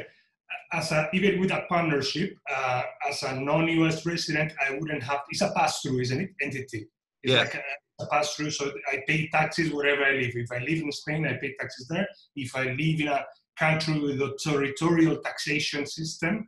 as 0.71 0.91
a 0.91 1.09
even 1.13 1.39
with 1.39 1.51
a 1.51 1.61
partnership 1.69 2.29
uh, 2.55 2.83
as 3.09 3.23
a 3.23 3.39
non-US 3.39 4.05
resident, 4.05 4.53
I 4.65 4.77
wouldn't 4.77 5.03
have. 5.03 5.21
It's 5.29 5.41
a 5.41 5.51
pass-through, 5.51 5.99
isn't 6.05 6.21
it? 6.21 6.29
Entity. 6.41 6.87
It's 7.23 7.33
Yes. 7.33 7.39
like 7.43 7.55
a, 7.55 8.03
a 8.03 8.07
pass-through, 8.07 8.51
so 8.51 8.71
I 8.91 9.03
pay 9.07 9.27
taxes 9.29 9.71
wherever 9.71 10.03
I 10.03 10.13
live. 10.21 10.33
If 10.35 10.51
I 10.51 10.59
live 10.59 10.79
in 10.85 10.91
Spain, 10.91 11.25
I 11.25 11.33
pay 11.33 11.51
taxes 11.59 11.87
there. 11.87 12.07
If 12.35 12.55
I 12.55 12.63
live 12.81 12.99
in 13.03 13.07
a 13.07 13.19
country 13.57 13.99
with 13.99 14.21
a 14.21 14.37
territorial 14.39 15.17
taxation 15.17 15.85
system, 15.85 16.47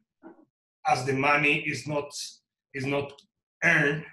as 0.88 1.06
the 1.06 1.14
money 1.14 1.60
is 1.62 1.88
not 1.88 2.10
is 2.74 2.86
not 2.86 3.12
earned 3.64 4.04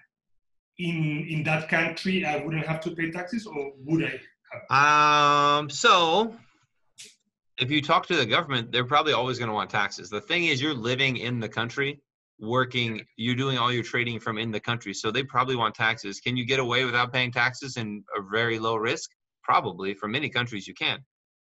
in 0.78 1.26
in 1.28 1.42
that 1.44 1.68
country, 1.68 2.24
I 2.24 2.36
wouldn't 2.36 2.66
have 2.66 2.80
to 2.80 2.90
pay 2.90 3.10
taxes, 3.10 3.46
or 3.46 3.72
would 3.84 4.10
I? 4.10 4.20
Um, 4.70 5.70
so 5.70 6.36
if 7.58 7.70
you 7.70 7.80
talk 7.80 8.06
to 8.06 8.16
the 8.16 8.26
government, 8.26 8.72
they're 8.72 8.84
probably 8.84 9.12
always 9.12 9.38
going 9.38 9.48
to 9.48 9.54
want 9.54 9.70
taxes. 9.70 10.10
The 10.10 10.20
thing 10.20 10.46
is, 10.46 10.60
you're 10.60 10.74
living 10.74 11.16
in 11.16 11.40
the 11.40 11.48
country, 11.48 12.00
working, 12.40 13.02
you're 13.16 13.36
doing 13.36 13.58
all 13.58 13.72
your 13.72 13.84
trading 13.84 14.18
from 14.18 14.38
in 14.38 14.50
the 14.50 14.60
country, 14.60 14.94
so 14.94 15.10
they 15.10 15.22
probably 15.22 15.56
want 15.56 15.74
taxes. 15.74 16.20
Can 16.20 16.36
you 16.36 16.44
get 16.44 16.58
away 16.58 16.84
without 16.84 17.12
paying 17.12 17.32
taxes 17.32 17.76
and 17.76 18.02
a 18.16 18.22
very 18.22 18.58
low 18.58 18.76
risk? 18.76 19.10
Probably. 19.42 19.94
For 19.94 20.08
many 20.08 20.28
countries, 20.28 20.66
you 20.66 20.74
can. 20.74 20.98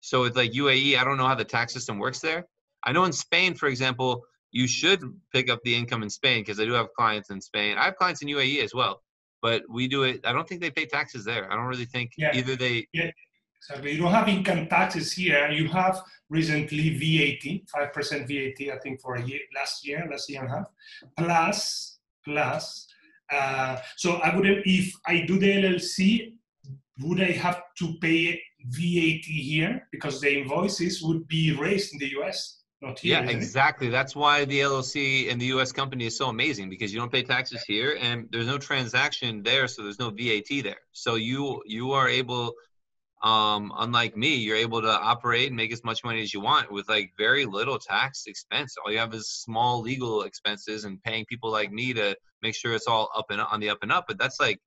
So 0.01 0.23
it's 0.23 0.35
like 0.35 0.51
UAE. 0.51 0.97
I 0.97 1.03
don't 1.03 1.17
know 1.17 1.27
how 1.27 1.35
the 1.35 1.45
tax 1.45 1.73
system 1.73 1.99
works 1.99 2.19
there. 2.19 2.45
I 2.85 2.91
know 2.91 3.03
in 3.05 3.11
Spain, 3.13 3.53
for 3.55 3.67
example, 3.67 4.23
you 4.51 4.67
should 4.67 5.01
pick 5.33 5.49
up 5.49 5.59
the 5.63 5.75
income 5.75 6.01
in 6.03 6.09
Spain 6.09 6.41
because 6.41 6.59
I 6.59 6.65
do 6.65 6.73
have 6.73 6.87
clients 6.97 7.29
in 7.29 7.41
Spain. 7.41 7.77
I 7.77 7.85
have 7.85 7.95
clients 7.97 8.21
in 8.21 8.29
UAE 8.29 8.63
as 8.63 8.73
well, 8.73 9.03
but 9.41 9.63
we 9.69 9.87
do 9.87 10.03
it. 10.03 10.21
I 10.25 10.31
don't 10.33 10.47
think 10.47 10.61
they 10.61 10.71
pay 10.71 10.85
taxes 10.85 11.25
there. 11.25 11.51
I 11.51 11.55
don't 11.55 11.65
really 11.65 11.85
think 11.85 12.11
Yeah. 12.17 12.31
either 12.35 12.55
they 12.55 12.87
Yeah, 12.93 13.11
Exactly. 13.61 13.91
You 13.91 13.97
don't 14.03 14.13
have 14.13 14.29
income 14.29 14.67
taxes 14.67 15.11
here. 15.11 15.51
You 15.51 15.67
have 15.67 16.01
recently 16.29 16.89
VAT, 16.97 17.61
five 17.67 17.91
percent 17.93 18.27
VAT, 18.27 18.71
I 18.71 18.79
think 18.79 19.01
for 19.01 19.15
a 19.15 19.21
year, 19.21 19.41
last 19.53 19.85
year, 19.85 20.07
last 20.09 20.29
year 20.29 20.41
and 20.41 20.49
a 20.49 20.55
half, 20.55 20.67
plus 21.17 21.99
plus. 22.23 22.87
Uh, 23.31 23.77
so 23.97 24.13
I 24.17 24.35
wouldn't. 24.35 24.65
If 24.65 24.93
I 25.05 25.21
do 25.27 25.37
the 25.37 25.51
LLC, 25.51 26.33
would 27.01 27.21
I 27.21 27.31
have 27.31 27.61
to 27.79 27.93
pay 28.01 28.41
VAT 28.65 29.25
here 29.25 29.87
because 29.91 30.19
the 30.21 30.39
invoices 30.39 31.01
would 31.01 31.27
be 31.27 31.55
raised 31.55 31.93
in 31.93 31.99
the 31.99 32.11
US? 32.19 32.59
not 32.81 32.99
here. 32.99 33.21
Yeah, 33.21 33.29
exactly. 33.29 33.87
It? 33.87 33.91
That's 33.91 34.15
why 34.15 34.45
the 34.45 34.59
LLC 34.61 35.31
and 35.31 35.39
the 35.39 35.47
U.S. 35.47 35.71
company 35.71 36.05
is 36.05 36.17
so 36.17 36.29
amazing 36.29 36.69
because 36.69 36.93
you 36.93 36.99
don't 36.99 37.11
pay 37.11 37.23
taxes 37.23 37.63
here, 37.67 37.97
and 37.99 38.27
there's 38.31 38.47
no 38.47 38.57
transaction 38.57 39.43
there, 39.43 39.67
so 39.67 39.83
there's 39.83 39.99
no 39.99 40.09
VAT 40.09 40.63
there. 40.63 40.79
So 40.91 41.15
you 41.15 41.61
you 41.65 41.91
are 41.91 42.07
able, 42.07 42.53
um, 43.23 43.71
unlike 43.77 44.15
me, 44.15 44.35
you're 44.35 44.57
able 44.57 44.81
to 44.81 44.89
operate 44.91 45.47
and 45.47 45.57
make 45.57 45.73
as 45.73 45.83
much 45.83 46.03
money 46.03 46.21
as 46.21 46.33
you 46.33 46.39
want 46.39 46.71
with 46.71 46.87
like 46.87 47.11
very 47.17 47.45
little 47.45 47.79
tax 47.79 48.23
expense. 48.27 48.75
All 48.83 48.91
you 48.91 48.99
have 48.99 49.13
is 49.13 49.29
small 49.29 49.81
legal 49.81 50.23
expenses 50.23 50.85
and 50.85 51.01
paying 51.03 51.25
people 51.25 51.51
like 51.51 51.71
me 51.71 51.93
to 51.93 52.15
make 52.41 52.55
sure 52.55 52.73
it's 52.73 52.87
all 52.87 53.09
up 53.15 53.25
and 53.29 53.41
on 53.41 53.59
the 53.59 53.69
up 53.69 53.79
and 53.81 53.91
up. 53.91 54.05
But 54.07 54.17
that's 54.17 54.39
like 54.39 54.59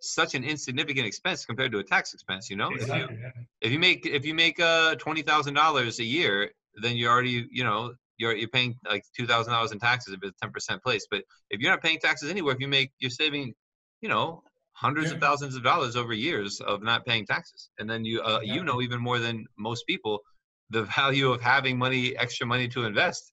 such 0.00 0.34
an 0.34 0.44
insignificant 0.44 1.06
expense 1.06 1.44
compared 1.44 1.72
to 1.72 1.78
a 1.78 1.84
tax 1.84 2.14
expense. 2.14 2.50
You 2.50 2.56
know, 2.56 2.70
exactly, 2.74 3.02
if 3.02 3.10
you 3.10 3.18
yeah. 3.22 3.30
if 3.60 3.72
you 3.72 3.78
make 3.78 4.06
if 4.06 4.24
you 4.24 4.34
make 4.34 4.60
uh 4.60 4.94
twenty 4.96 5.22
thousand 5.22 5.54
dollars 5.54 5.98
a 5.98 6.04
year, 6.04 6.50
then 6.82 6.96
you're 6.96 7.10
already 7.10 7.46
you 7.50 7.64
know 7.64 7.94
you're 8.16 8.34
you're 8.34 8.48
paying 8.48 8.76
like 8.88 9.04
two 9.16 9.26
thousand 9.26 9.52
dollars 9.52 9.72
in 9.72 9.78
taxes 9.78 10.14
if 10.14 10.20
it's 10.22 10.38
ten 10.40 10.50
percent 10.52 10.82
place. 10.82 11.06
But 11.10 11.24
if 11.50 11.60
you're 11.60 11.70
not 11.70 11.82
paying 11.82 11.98
taxes 11.98 12.30
anywhere, 12.30 12.54
if 12.54 12.60
you 12.60 12.68
make 12.68 12.90
you're 12.98 13.10
saving, 13.10 13.54
you 14.00 14.08
know, 14.08 14.42
hundreds 14.72 15.08
Yeah. 15.08 15.14
of 15.16 15.20
thousands 15.20 15.54
of 15.56 15.62
dollars 15.62 15.96
over 15.96 16.12
years 16.12 16.60
of 16.60 16.82
not 16.82 17.04
paying 17.06 17.26
taxes, 17.26 17.70
and 17.78 17.88
then 17.90 18.04
you 18.04 18.20
uh, 18.22 18.40
you 18.42 18.62
know 18.64 18.80
even 18.82 19.00
more 19.00 19.18
than 19.18 19.46
most 19.56 19.86
people 19.86 20.20
the 20.70 20.84
value 20.84 21.32
of 21.32 21.40
having 21.40 21.78
money 21.78 22.16
extra 22.16 22.46
money 22.46 22.68
to 22.68 22.84
invest. 22.84 23.32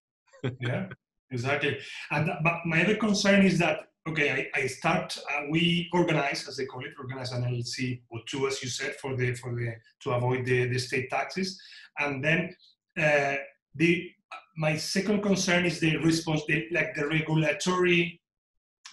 yeah, 0.60 0.88
exactly. 1.32 1.78
And 2.12 2.32
but 2.44 2.66
my 2.66 2.82
other 2.84 2.96
concern 2.96 3.46
is 3.46 3.60
that 3.60 3.88
okay, 4.08 4.50
I, 4.56 4.62
I 4.62 4.68
start. 4.68 5.18
Uh, 5.18 5.44
we 5.50 5.90
organize, 5.94 6.48
as 6.48 6.58
they 6.58 6.66
call 6.66 6.84
it, 6.86 6.94
organize 7.00 7.32
an 7.32 7.44
LLC 7.44 8.02
or 8.10 8.20
two, 8.26 8.48
as 8.48 8.62
you 8.62 8.70
said, 8.70 8.96
for 8.96 9.16
the 9.16 9.34
for 9.36 9.54
the 9.56 9.74
to 10.02 10.12
avoid 10.12 10.46
the, 10.46 10.68
the 10.68 10.80
state 10.80 11.10
taxes, 11.10 11.60
and 12.00 12.24
then 12.24 12.56
uh, 13.00 13.36
the 13.76 14.10
my 14.58 14.78
second 14.78 15.22
concern 15.22 15.66
is 15.66 15.80
the 15.80 15.98
response, 15.98 16.44
the, 16.48 16.68
like 16.72 16.96
the 16.96 17.08
regulatory 17.08 18.22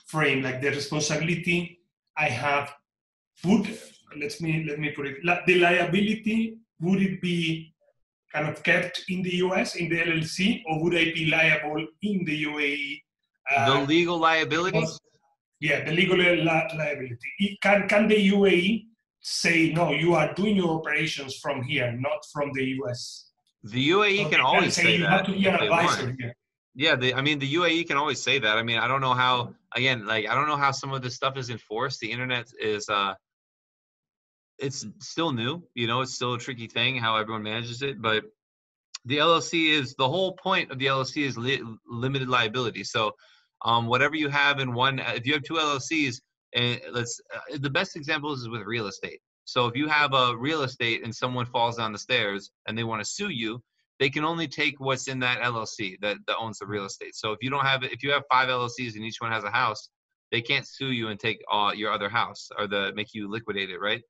frame, 0.06 0.42
like 0.42 0.60
the 0.60 0.70
responsibility 0.70 1.78
I 2.16 2.28
have. 2.28 2.74
Would 3.44 3.78
let 4.16 4.40
me 4.40 4.64
let 4.68 4.78
me 4.78 4.90
put 4.90 5.06
it. 5.06 5.16
The 5.46 5.58
liability 5.58 6.58
would 6.80 7.00
it 7.00 7.20
be 7.20 7.72
kind 8.32 8.48
of 8.48 8.62
kept 8.62 9.04
in 9.08 9.22
the 9.22 9.36
US 9.36 9.76
in 9.76 9.88
the 9.88 9.98
LLC, 9.98 10.62
or 10.66 10.82
would 10.82 10.94
I 10.94 11.04
be 11.12 11.26
liable 11.26 11.86
in 12.02 12.24
the 12.24 12.44
UAE? 12.44 13.02
The 13.50 13.72
Uh, 13.74 13.84
legal 13.84 14.18
liability. 14.18 14.84
yeah, 15.60 15.84
the 15.84 15.92
legal 15.92 16.16
li- 16.16 16.36
liability. 16.46 17.28
It- 17.38 17.60
Can 17.62 17.88
can 17.88 18.08
the 18.08 18.16
UAE 18.34 18.86
say 19.20 19.72
no? 19.72 19.92
You 19.92 20.14
are 20.14 20.32
doing 20.34 20.56
your 20.56 20.70
operations 20.80 21.38
from 21.38 21.62
here, 21.62 21.92
not 21.92 22.20
from 22.32 22.50
the 22.54 22.64
US. 22.80 23.30
The 23.64 23.88
UAE 23.90 24.24
So 24.24 24.30
can 24.30 24.40
always 24.40 24.74
say 24.74 24.96
you 24.96 25.02
that 25.02 25.10
have 25.10 25.26
to 25.26 25.32
be 25.32 25.46
an 25.46 25.54
if 25.54 25.60
they 25.60 25.68
want. 25.68 25.84
advisor 25.90 26.16
here. 26.18 26.34
Yeah, 26.74 26.96
the, 26.96 27.14
I 27.14 27.20
mean 27.20 27.38
the 27.38 27.54
UAE 27.54 27.84
can 27.86 27.96
always 27.96 28.20
say 28.22 28.38
that. 28.38 28.56
I 28.58 28.62
mean, 28.62 28.78
I 28.78 28.86
don't 28.88 29.00
know 29.00 29.14
how. 29.14 29.54
Again, 29.74 30.06
like 30.06 30.28
I 30.28 30.34
don't 30.34 30.48
know 30.48 30.56
how 30.56 30.70
some 30.72 30.92
of 30.92 31.02
this 31.02 31.14
stuff 31.14 31.36
is 31.36 31.48
enforced. 31.50 32.00
The 32.00 32.10
internet 32.10 32.46
is, 32.60 32.88
uh, 32.88 33.14
it's 34.58 34.86
still 35.00 35.32
new. 35.32 35.62
You 35.74 35.86
know, 35.86 36.00
it's 36.02 36.14
still 36.14 36.34
a 36.34 36.38
tricky 36.38 36.66
thing 36.66 36.96
how 36.96 37.16
everyone 37.16 37.42
manages 37.42 37.82
it. 37.82 38.00
But 38.00 38.24
the 39.04 39.18
LLC 39.18 39.70
is 39.78 39.94
the 39.94 40.08
whole 40.08 40.32
point 40.32 40.70
of 40.70 40.78
the 40.78 40.86
LLC 40.86 41.24
is 41.24 41.36
li- 41.36 41.62
limited 41.86 42.28
liability. 42.28 42.84
So, 42.84 43.12
um, 43.64 43.86
whatever 43.86 44.16
you 44.16 44.28
have 44.28 44.60
in 44.60 44.74
one, 44.74 44.98
if 44.98 45.26
you 45.26 45.32
have 45.34 45.42
two 45.42 45.54
LLCs, 45.54 46.20
and 46.54 46.80
let's 46.90 47.20
uh, 47.34 47.58
the 47.58 47.70
best 47.70 47.96
example 47.96 48.32
is 48.32 48.48
with 48.48 48.62
real 48.62 48.86
estate. 48.86 49.20
So 49.44 49.66
if 49.66 49.76
you 49.76 49.88
have 49.88 50.12
a 50.14 50.36
real 50.36 50.62
estate 50.62 51.02
and 51.04 51.14
someone 51.14 51.46
falls 51.46 51.76
down 51.76 51.92
the 51.92 51.98
stairs 51.98 52.50
and 52.66 52.76
they 52.76 52.84
want 52.84 53.02
to 53.02 53.10
sue 53.10 53.30
you, 53.30 53.62
they 53.98 54.10
can 54.10 54.24
only 54.24 54.46
take 54.46 54.78
what's 54.78 55.08
in 55.08 55.18
that 55.20 55.40
LLC 55.40 55.96
that, 56.00 56.16
that 56.26 56.36
owns 56.36 56.58
the 56.58 56.66
real 56.66 56.84
estate. 56.84 57.14
So 57.14 57.32
if 57.32 57.38
you 57.42 57.50
don't 57.50 57.64
have 57.64 57.82
if 57.84 58.02
you 58.02 58.10
have 58.12 58.24
five 58.30 58.48
LLCs 58.48 58.94
and 58.94 59.04
each 59.04 59.20
one 59.20 59.32
has 59.32 59.44
a 59.44 59.50
house, 59.50 59.88
they 60.30 60.40
can't 60.40 60.66
sue 60.66 60.92
you 60.92 61.08
and 61.08 61.18
take 61.18 61.42
uh, 61.50 61.72
your 61.74 61.92
other 61.92 62.08
house 62.08 62.48
or 62.58 62.66
the 62.66 62.92
make 62.94 63.14
you 63.14 63.30
liquidate 63.30 63.70
it, 63.70 63.78
right? 63.78 64.02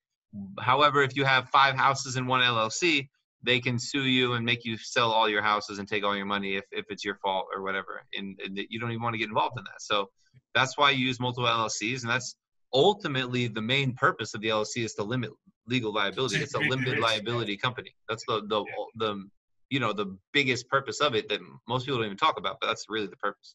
However, 0.60 1.02
if 1.02 1.14
you 1.16 1.24
have 1.24 1.48
five 1.50 1.76
houses 1.76 2.16
in 2.16 2.26
one 2.26 2.40
LLC, 2.40 3.08
they 3.44 3.60
can 3.60 3.78
sue 3.78 4.04
you 4.04 4.34
and 4.34 4.44
make 4.44 4.64
you 4.64 4.76
sell 4.76 5.10
all 5.10 5.28
your 5.28 5.42
houses 5.42 5.78
and 5.78 5.88
take 5.88 6.04
all 6.04 6.16
your 6.16 6.26
money 6.26 6.56
if, 6.56 6.64
if 6.70 6.86
it's 6.88 7.04
your 7.04 7.16
fault 7.16 7.46
or 7.54 7.62
whatever. 7.62 8.02
And, 8.16 8.38
and 8.44 8.58
you 8.68 8.78
don't 8.78 8.90
even 8.90 9.02
want 9.02 9.14
to 9.14 9.18
get 9.18 9.28
involved 9.28 9.58
in 9.58 9.64
that. 9.64 9.80
So 9.80 10.08
that's 10.54 10.78
why 10.78 10.90
you 10.90 11.06
use 11.06 11.20
multiple 11.20 11.48
LLCs, 11.48 12.02
and 12.02 12.10
that's 12.10 12.36
ultimately 12.72 13.48
the 13.48 13.62
main 13.62 13.94
purpose 13.94 14.34
of 14.34 14.40
the 14.40 14.48
LLC 14.48 14.84
is 14.84 14.94
to 14.94 15.02
limit 15.02 15.30
legal 15.66 15.92
liability. 15.92 16.36
It's 16.36 16.54
a 16.54 16.58
limited 16.72 16.98
liability 16.98 17.56
company. 17.56 17.94
That's 18.08 18.24
the 18.26 18.42
the 18.48 18.64
the 18.96 19.28
you 19.70 19.80
know 19.80 19.92
the 19.92 20.16
biggest 20.32 20.68
purpose 20.68 21.00
of 21.00 21.14
it 21.14 21.28
that 21.28 21.40
most 21.68 21.86
people 21.86 21.98
don't 21.98 22.06
even 22.06 22.18
talk 22.18 22.38
about, 22.38 22.58
but 22.60 22.66
that's 22.66 22.86
really 22.88 23.06
the 23.06 23.16
purpose. 23.16 23.54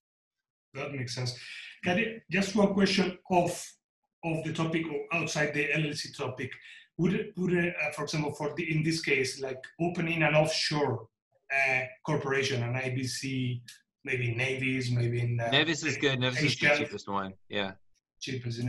That 0.74 0.92
makes 0.94 1.16
sense. 1.16 1.38
Can 1.84 1.98
I, 1.98 2.22
just 2.32 2.56
one 2.56 2.74
question 2.74 3.18
off, 3.30 3.78
of 4.24 4.44
the 4.44 4.54
topic 4.54 4.84
or 4.88 5.18
outside 5.18 5.54
the 5.54 5.68
LLC 5.70 6.16
topic. 6.16 6.52
Would 6.98 7.14
it, 7.14 7.34
would 7.38 7.54
uh, 7.56 7.92
for 7.96 8.04
example, 8.04 8.34
for 8.34 8.54
the 8.56 8.72
in 8.72 8.84
this 8.84 9.02
case, 9.02 9.40
like 9.40 9.64
opening 9.80 10.24
an 10.24 10.34
offshore 10.34 11.08
uh, 11.54 11.82
corporation, 12.06 12.64
an 12.64 12.74
IBC, 12.74 13.62
maybe 14.04 14.34
Nevis, 14.34 14.90
maybe 14.92 15.22
in 15.22 15.40
uh, 15.40 15.52
Nevis 15.52 15.84
is 15.84 15.98
good. 15.98 16.20
Nevis 16.20 16.42
is 16.42 16.58
the 16.58 16.76
cheapest 16.78 17.08
one. 17.08 17.34
Yeah. 17.50 17.74
cheapest. 18.20 18.62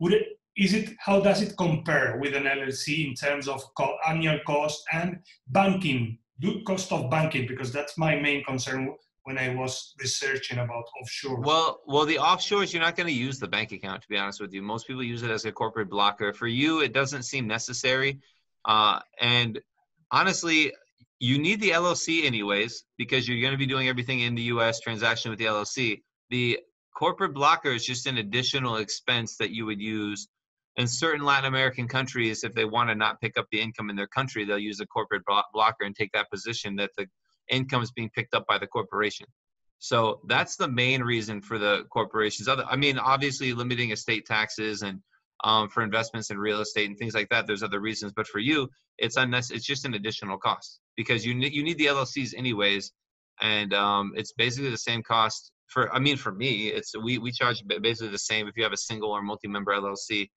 Would 0.00 0.14
it 0.14 0.22
is 0.56 0.72
it 0.72 0.90
how 0.98 1.20
does 1.20 1.42
it 1.42 1.56
compare 1.56 2.18
with 2.20 2.34
an 2.34 2.44
LLC 2.44 3.08
in 3.08 3.14
terms 3.14 3.48
of 3.48 3.62
co- 3.76 3.98
annual 4.08 4.38
cost 4.46 4.82
and 4.92 5.18
banking, 5.48 6.18
do 6.40 6.62
cost 6.66 6.90
of 6.92 7.10
banking? 7.10 7.46
Because 7.46 7.72
that's 7.72 7.98
my 7.98 8.16
main 8.16 8.44
concern 8.44 8.94
when 9.24 9.38
I 9.38 9.54
was 9.54 9.94
researching 9.98 10.58
about 10.58 10.84
offshore. 11.00 11.40
Well, 11.40 11.80
well, 11.86 12.04
the 12.04 12.16
offshores, 12.16 12.72
you're 12.72 12.82
not 12.82 12.94
going 12.94 13.06
to 13.06 13.12
use 13.12 13.38
the 13.38 13.48
bank 13.48 13.72
account. 13.72 14.02
To 14.02 14.08
be 14.08 14.18
honest 14.18 14.40
with 14.40 14.52
you, 14.52 14.62
most 14.62 14.86
people 14.86 15.02
use 15.02 15.22
it 15.22 15.30
as 15.30 15.46
a 15.46 15.52
corporate 15.52 15.90
blocker. 15.90 16.32
For 16.32 16.46
you, 16.46 16.80
it 16.80 16.92
doesn't 16.92 17.22
seem 17.22 17.46
necessary. 17.46 18.20
Uh, 18.66 19.00
and 19.20 19.60
honestly, 20.10 20.72
you 21.20 21.38
need 21.38 21.60
the 21.60 21.70
LLC 21.70 22.24
anyways 22.24 22.84
because 22.98 23.26
you're 23.26 23.40
going 23.40 23.52
to 23.52 23.58
be 23.58 23.66
doing 23.66 23.88
everything 23.88 24.20
in 24.20 24.34
the 24.34 24.42
U.S. 24.42 24.80
transaction 24.80 25.30
with 25.30 25.38
the 25.38 25.46
LLC. 25.46 26.02
The 26.28 26.58
corporate 26.94 27.32
blocker 27.32 27.70
is 27.70 27.84
just 27.84 28.06
an 28.06 28.18
additional 28.18 28.76
expense 28.76 29.36
that 29.38 29.50
you 29.50 29.64
would 29.64 29.80
use 29.80 30.28
in 30.76 30.86
certain 30.86 31.24
Latin 31.24 31.46
American 31.46 31.88
countries 31.88 32.44
if 32.44 32.52
they 32.52 32.64
want 32.64 32.90
to 32.90 32.94
not 32.94 33.20
pick 33.20 33.38
up 33.38 33.46
the 33.50 33.60
income 33.60 33.88
in 33.88 33.96
their 33.96 34.08
country. 34.08 34.44
They'll 34.44 34.58
use 34.58 34.80
a 34.80 34.86
corporate 34.86 35.22
blocker 35.24 35.84
and 35.84 35.96
take 35.96 36.12
that 36.12 36.30
position 36.30 36.76
that 36.76 36.90
the 36.98 37.06
income 37.50 37.82
is 37.82 37.92
being 37.92 38.10
picked 38.14 38.34
up 38.34 38.46
by 38.46 38.58
the 38.58 38.66
corporation. 38.66 39.26
So 39.78 40.20
that's 40.28 40.56
the 40.56 40.68
main 40.68 41.02
reason 41.02 41.42
for 41.42 41.58
the 41.58 41.84
corporations. 41.90 42.48
Other, 42.48 42.64
I 42.70 42.76
mean, 42.76 42.98
obviously 42.98 43.52
limiting 43.52 43.90
estate 43.90 44.24
taxes 44.26 44.82
and 44.82 45.00
um, 45.42 45.68
for 45.68 45.82
investments 45.82 46.30
in 46.30 46.38
real 46.38 46.60
estate 46.60 46.88
and 46.88 46.98
things 46.98 47.14
like 47.14 47.28
that. 47.28 47.46
There's 47.46 47.62
other 47.62 47.80
reasons, 47.80 48.12
but 48.16 48.26
for 48.26 48.38
you, 48.38 48.68
it's 48.98 49.16
unnecessary. 49.16 49.58
It's 49.58 49.66
just 49.66 49.84
an 49.84 49.94
additional 49.94 50.38
cost 50.38 50.80
because 50.96 51.26
you 51.26 51.34
need 51.34 51.52
you 51.52 51.62
need 51.62 51.76
the 51.76 51.86
LLCs 51.86 52.34
anyways, 52.36 52.92
and 53.42 53.74
um, 53.74 54.12
it's 54.16 54.32
basically 54.32 54.70
the 54.70 54.78
same 54.78 55.02
cost. 55.02 55.52
For 55.66 55.92
I 55.94 55.98
mean, 55.98 56.16
for 56.16 56.32
me, 56.32 56.68
it's 56.68 56.96
we 56.96 57.18
we 57.18 57.30
charge 57.30 57.62
basically 57.82 58.08
the 58.08 58.18
same 58.18 58.48
if 58.48 58.56
you 58.56 58.62
have 58.62 58.72
a 58.72 58.78
single 58.78 59.10
or 59.10 59.22
multi-member 59.22 59.72
LLC 59.72 60.28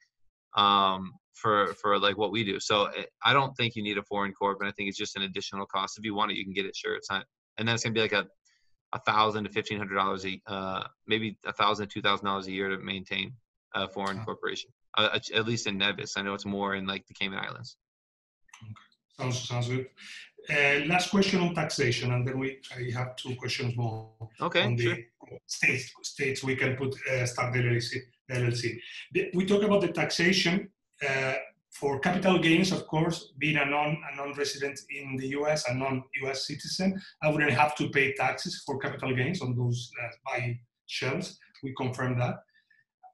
um, 0.57 1.13
for 1.41 1.73
for 1.81 1.99
like 1.99 2.17
what 2.17 2.31
we 2.31 2.43
do. 2.43 2.59
So 2.59 2.85
eh, 2.85 3.03
I 3.23 3.33
don't 3.33 3.55
think 3.57 3.75
you 3.75 3.83
need 3.83 3.97
a 3.97 4.03
foreign 4.03 4.33
corp, 4.33 4.57
and 4.59 4.67
I 4.67 4.71
think 4.73 4.89
it's 4.89 4.97
just 4.97 5.15
an 5.15 5.23
additional 5.23 5.65
cost. 5.65 5.97
If 5.97 6.05
you 6.05 6.15
want 6.15 6.31
it, 6.31 6.37
you 6.37 6.43
can 6.43 6.53
get 6.53 6.65
it. 6.65 6.75
Sure, 6.75 6.95
it's 6.95 7.09
not, 7.09 7.25
and 7.57 7.67
then 7.67 7.75
it's 7.75 7.83
gonna 7.83 7.93
be 7.93 8.01
like 8.01 8.13
a 8.13 8.25
a 8.93 8.99
thousand 9.01 9.43
to 9.43 9.49
fifteen 9.49 9.77
hundred 9.77 9.95
dollars 9.95 10.25
a 10.25 10.41
uh 10.47 10.83
maybe 11.07 11.37
a 11.45 11.51
thousand 11.51 11.89
two 11.89 12.01
thousand 12.01 12.25
dollars 12.25 12.47
a 12.47 12.51
year 12.51 12.69
to 12.69 12.77
maintain 12.77 13.33
a 13.75 13.85
foreign 13.85 14.17
corporation 14.23 14.69
uh, 14.97 15.09
at- 15.13 15.29
at 15.31 15.45
least 15.45 15.67
in 15.67 15.77
nevis 15.77 16.15
i 16.15 16.21
know 16.21 16.33
it's 16.33 16.45
more 16.45 16.75
in 16.75 16.87
like 16.87 17.05
the 17.05 17.13
cayman 17.13 17.37
islands 17.37 17.75
Okay. 18.63 18.73
Sounds, 19.19 19.39
sounds 19.49 19.67
good. 19.67 19.87
Uh, 20.49 20.85
last 20.85 21.09
question 21.09 21.41
on 21.41 21.53
taxation, 21.53 22.13
and 22.13 22.25
then 22.25 22.39
we 22.39 22.59
I 22.75 22.89
have 22.97 23.15
two 23.17 23.35
questions 23.35 23.75
more 23.75 24.09
okay 24.39 24.63
on 24.63 24.75
the 24.77 24.83
sure. 24.83 24.97
states. 25.47 25.91
States 26.03 26.43
we 26.43 26.55
can 26.55 26.75
put 26.77 26.95
uh, 27.11 27.25
start 27.25 27.53
the 27.53 27.59
LLC. 27.59 27.97
LLC. 28.31 28.77
The- 29.13 29.29
we 29.33 29.45
talk 29.45 29.63
about 29.63 29.81
the 29.81 29.89
taxation 30.01 30.69
uh, 31.07 31.33
for 31.71 31.99
capital 31.99 32.39
gains, 32.39 32.71
of 32.71 32.87
course. 32.87 33.33
Being 33.37 33.57
a 33.57 33.65
non 33.65 33.97
a 34.11 34.15
non-resident 34.15 34.79
in 34.89 35.17
the 35.17 35.27
U.S. 35.39 35.67
a 35.67 35.73
non-U.S. 35.73 36.47
citizen, 36.47 36.99
I 37.21 37.29
wouldn't 37.29 37.51
have 37.51 37.75
to 37.75 37.89
pay 37.89 38.13
taxes 38.13 38.63
for 38.65 38.79
capital 38.79 39.15
gains 39.15 39.41
on 39.41 39.55
those 39.55 39.91
uh, 40.03 40.07
buy 40.25 40.59
shells. 40.87 41.37
We 41.63 41.73
confirm 41.75 42.17
that. 42.19 42.35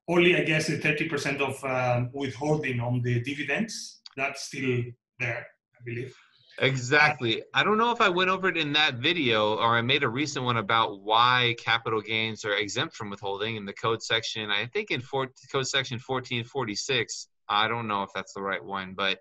Only, 0.08 0.36
I 0.36 0.44
guess, 0.44 0.68
the 0.68 0.78
30% 0.80 1.40
of 1.40 1.63
um, 1.63 2.10
withholding 2.13 2.80
on 2.82 3.02
the 3.02 3.22
dividends. 3.22 4.02
That's 4.18 4.44
still 4.44 4.84
there, 5.20 5.48
I 5.80 5.84
believe. 5.86 6.16
exactly 6.60 7.42
i 7.56 7.63
don't 7.63 7.80
know 7.80 7.92
if 7.92 8.00
i 8.00 8.08
went 8.08 8.30
over 8.30 8.48
it 8.48 8.58
in 8.58 8.72
that 8.74 8.96
video 8.96 9.56
or 9.56 9.75
i 9.75 9.82
made 9.82 10.04
a 10.04 10.08
recent 10.08 10.46
one 10.46 10.58
about 10.58 11.02
why 11.02 11.56
capital 11.58 12.00
gains 12.00 12.46
are 12.46 12.56
exempt 12.56 12.96
from 12.96 13.10
withholding 13.10 13.56
in 13.56 13.66
the 13.66 13.74
code 13.74 14.04
section 14.04 14.52
i 14.52 14.66
think 14.68 14.92
in 14.92 15.02
code 15.02 15.68
section 15.68 15.96
1446 15.96 17.28
i 17.50 17.68
don't 17.68 17.88
know 17.88 18.04
if 18.04 18.10
that's 18.14 18.34
the 18.34 18.42
right 18.42 18.64
one 18.64 18.94
but 18.96 19.20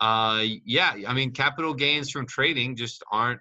uh 0.00 0.42
yeah 0.64 0.94
i 1.08 1.14
mean 1.14 1.32
capital 1.32 1.72
gains 1.74 2.10
from 2.10 2.26
trading 2.26 2.76
just 2.76 3.02
aren't 3.10 3.40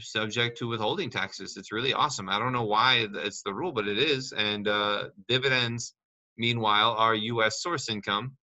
subject 0.00 0.58
to 0.58 0.68
withholding 0.68 1.10
taxes. 1.10 1.56
It's 1.56 1.72
really 1.72 1.92
awesome. 1.92 2.28
I 2.28 2.38
don't 2.38 2.52
know 2.52 2.64
why 2.64 3.06
it's 3.14 3.42
the 3.42 3.54
rule, 3.54 3.72
but 3.72 3.86
it 3.88 3.98
is. 3.98 4.32
And 4.32 4.66
uh, 4.66 5.08
dividends, 5.28 5.94
meanwhile, 6.36 6.92
are 6.92 7.14
U.S. 7.14 7.62
source 7.62 7.88
income 7.88 8.36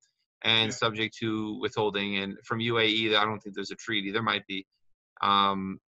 and 0.44 0.72
Yeah. 0.72 0.76
subject 0.76 1.18
to 1.20 1.60
withholding. 1.60 2.18
And 2.18 2.38
from 2.46 2.60
UAE, 2.60 3.16
I 3.16 3.26
don't 3.26 3.40
think 3.40 3.56
there's 3.56 3.72
a 3.72 3.76
treaty. 3.76 4.12
There 4.12 4.24
might 4.24 4.46
be. 4.48 4.66
Um, 5.22 5.80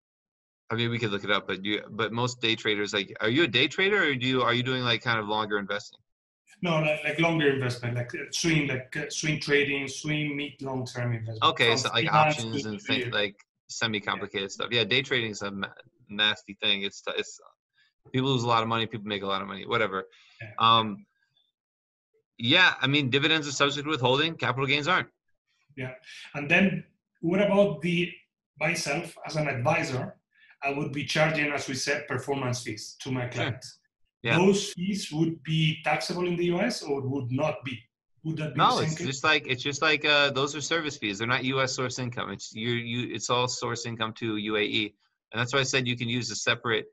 I 0.69 0.75
mean, 0.75 0.89
we 0.89 0.99
could 0.99 1.11
look 1.11 1.23
it 1.23 1.31
up, 1.31 1.47
but 1.47 1.63
you, 1.63 1.81
but 1.89 2.11
most 2.11 2.41
day 2.41 2.55
traders, 2.55 2.93
like, 2.93 3.15
are 3.21 3.29
you 3.29 3.43
a 3.43 3.47
day 3.47 3.67
trader 3.67 4.03
or 4.03 4.15
do 4.15 4.25
you, 4.25 4.41
are 4.41 4.53
you 4.53 4.63
doing 4.63 4.83
like 4.83 5.01
kind 5.01 5.19
of 5.19 5.27
longer 5.27 5.59
investing? 5.59 5.99
No, 6.63 6.79
like, 6.79 7.03
like 7.03 7.19
longer 7.19 7.49
investment, 7.49 7.97
like 7.97 8.15
uh, 8.15 8.19
swing, 8.31 8.69
like 8.69 8.95
uh, 8.95 9.09
swing 9.09 9.37
trading, 9.41 9.85
swing 9.85 10.33
mid 10.37 10.53
long 10.61 10.85
term 10.85 11.11
investment. 11.11 11.43
Okay, 11.43 11.71
From 11.71 11.77
so 11.77 11.89
like 11.89 12.13
options 12.13 12.65
and 12.65 12.81
things 12.81 13.11
like 13.11 13.35
semi-complicated 13.67 14.49
stuff. 14.49 14.69
Yeah, 14.71 14.85
day 14.85 15.01
trading 15.01 15.31
is 15.31 15.41
a 15.41 15.51
nasty 16.07 16.57
thing. 16.61 16.83
It's 16.83 17.03
it's 17.17 17.37
people 18.13 18.29
lose 18.29 18.43
a 18.43 18.47
lot 18.47 18.63
of 18.63 18.69
money, 18.69 18.85
people 18.87 19.07
make 19.07 19.23
a 19.23 19.27
lot 19.27 19.41
of 19.41 19.49
money, 19.49 19.65
whatever. 19.67 20.05
Yeah. 20.41 20.51
Um, 20.57 21.05
yeah, 22.37 22.75
I 22.79 22.87
mean 22.87 23.09
dividends 23.09 23.45
are 23.45 23.51
subject 23.51 23.83
to 23.83 23.89
withholding, 23.89 24.35
capital 24.35 24.65
gains 24.65 24.87
aren't. 24.87 25.09
Yeah, 25.75 25.95
and 26.33 26.49
then 26.49 26.85
what 27.19 27.41
about 27.41 27.81
the 27.81 28.09
myself 28.57 29.17
as 29.25 29.35
an 29.35 29.49
advisor? 29.49 30.15
I 30.63 30.71
would 30.71 30.93
be 30.93 31.03
charging, 31.03 31.51
as 31.51 31.67
we 31.67 31.75
said, 31.75 32.07
performance 32.07 32.63
fees 32.63 32.95
to 33.01 33.11
my 33.11 33.25
clients. 33.27 33.79
Yeah. 34.23 34.37
Those 34.37 34.71
fees 34.71 35.11
would 35.11 35.43
be 35.43 35.79
taxable 35.83 36.25
in 36.25 36.35
the 36.37 36.45
US 36.55 36.81
or 36.81 37.01
would 37.01 37.31
not 37.31 37.63
be? 37.65 37.77
Would 38.23 38.37
that 38.37 38.53
be 38.53 38.57
No, 38.57 38.79
it's 38.79 38.95
case? 38.95 39.05
just 39.05 39.23
like 39.23 39.45
it's 39.47 39.61
just 39.61 39.81
like 39.81 40.05
uh, 40.05 40.31
those 40.31 40.55
are 40.55 40.61
service 40.61 40.97
fees. 40.97 41.19
They're 41.19 41.27
not 41.27 41.43
U.S. 41.43 41.73
source 41.73 41.99
income. 41.99 42.31
It's 42.31 42.53
you 42.55 42.69
you. 42.69 43.13
It's 43.13 43.29
all 43.29 43.49
source 43.49 43.85
income 43.85 44.13
to 44.13 44.35
UAE, 44.35 44.93
and 45.31 45.39
that's 45.39 45.53
why 45.53 45.59
I 45.59 45.63
said 45.63 45.87
you 45.87 45.97
can 45.97 46.07
use 46.07 46.31
a 46.31 46.35
separate 46.35 46.85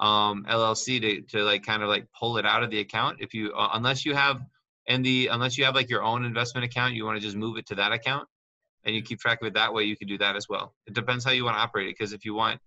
um, 0.00 0.44
LLC 0.50 1.00
to 1.00 1.20
to 1.22 1.44
like 1.44 1.64
kind 1.64 1.84
of 1.84 1.88
like 1.88 2.06
pull 2.18 2.36
it 2.36 2.44
out 2.44 2.64
of 2.64 2.70
the 2.70 2.80
account 2.80 3.18
if 3.20 3.32
you 3.32 3.52
uh, 3.52 3.70
unless 3.74 4.04
you 4.04 4.14
have 4.14 4.42
and 4.88 5.04
the 5.04 5.28
unless 5.28 5.56
you 5.56 5.64
have 5.64 5.76
like 5.76 5.88
your 5.88 6.02
own 6.02 6.24
investment 6.24 6.64
account, 6.64 6.94
you 6.94 7.04
want 7.04 7.16
to 7.16 7.22
just 7.22 7.36
move 7.36 7.58
it 7.58 7.66
to 7.66 7.76
that 7.76 7.92
account, 7.92 8.26
and 8.84 8.92
you 8.96 9.02
keep 9.02 9.20
track 9.20 9.40
of 9.40 9.46
it 9.46 9.54
that 9.54 9.72
way. 9.72 9.84
You 9.84 9.96
can 9.96 10.08
do 10.08 10.18
that 10.18 10.34
as 10.34 10.48
well. 10.48 10.74
It 10.88 10.94
depends 10.94 11.24
how 11.24 11.30
you 11.30 11.44
want 11.44 11.56
to 11.56 11.60
operate 11.60 11.86
it. 11.86 11.96
Because 11.96 12.12
if 12.12 12.24
you 12.24 12.34
want 12.34 12.60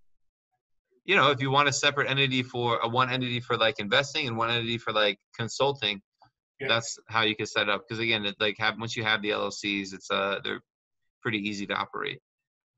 you 1.06 1.14
know, 1.16 1.30
if 1.30 1.40
you 1.40 1.50
want 1.50 1.68
a 1.68 1.72
separate 1.72 2.10
entity 2.10 2.42
for 2.42 2.78
a 2.82 2.88
one 2.88 3.08
entity 3.10 3.40
for 3.40 3.56
like 3.56 3.78
investing 3.78 4.26
and 4.26 4.36
one 4.36 4.50
entity 4.50 4.76
for 4.76 4.92
like 4.92 5.18
consulting, 5.34 6.02
Yeah. 6.60 6.68
that's 6.68 6.98
how 7.08 7.22
you 7.22 7.36
can 7.36 7.46
set 7.46 7.68
up. 7.68 7.82
Because 7.82 8.00
again, 8.00 8.26
it 8.26 8.36
like 8.40 8.56
have 8.58 8.74
once 8.78 8.96
you 8.96 9.04
have 9.04 9.22
the 9.22 9.30
LLCs, 9.30 9.94
it's 9.94 10.10
uh 10.10 10.40
they're 10.42 10.60
pretty 11.22 11.38
easy 11.38 11.66
to 11.66 11.74
operate. 11.74 12.18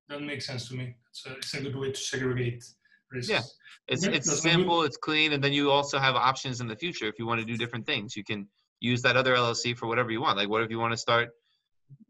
That 0.09 0.23
makes 0.23 0.47
sense 0.47 0.69
to 0.69 0.75
me. 0.75 0.95
So 1.13 1.33
it's 1.33 1.53
a 1.55 1.63
good 1.63 1.77
way 1.77 1.91
to 1.91 2.01
segregate 2.13 2.63
risks. 3.11 3.31
Yeah. 3.31 3.43
It's 3.89 4.07
Okay, 4.07 4.17
it's 4.17 4.43
simple, 4.43 4.83
it's 4.83 4.99
clean, 4.99 5.33
and 5.33 5.43
then 5.43 5.53
you 5.55 5.71
also 5.71 5.99
have 5.99 6.15
options 6.15 6.61
in 6.61 6.67
the 6.69 6.77
future 6.77 7.07
if 7.07 7.19
you 7.19 7.27
want 7.27 7.41
to 7.41 7.47
do 7.47 7.57
different 7.57 7.87
things. 7.87 8.15
You 8.15 8.25
can 8.25 8.47
use 8.81 9.01
that 9.03 9.17
other 9.17 9.35
LLC 9.35 9.75
for 9.77 9.87
whatever 9.87 10.11
you 10.11 10.21
want. 10.21 10.37
Like 10.37 10.51
what 10.51 10.63
if 10.63 10.71
you 10.71 10.79
want 10.79 10.93
to 10.93 10.99
start 10.99 11.31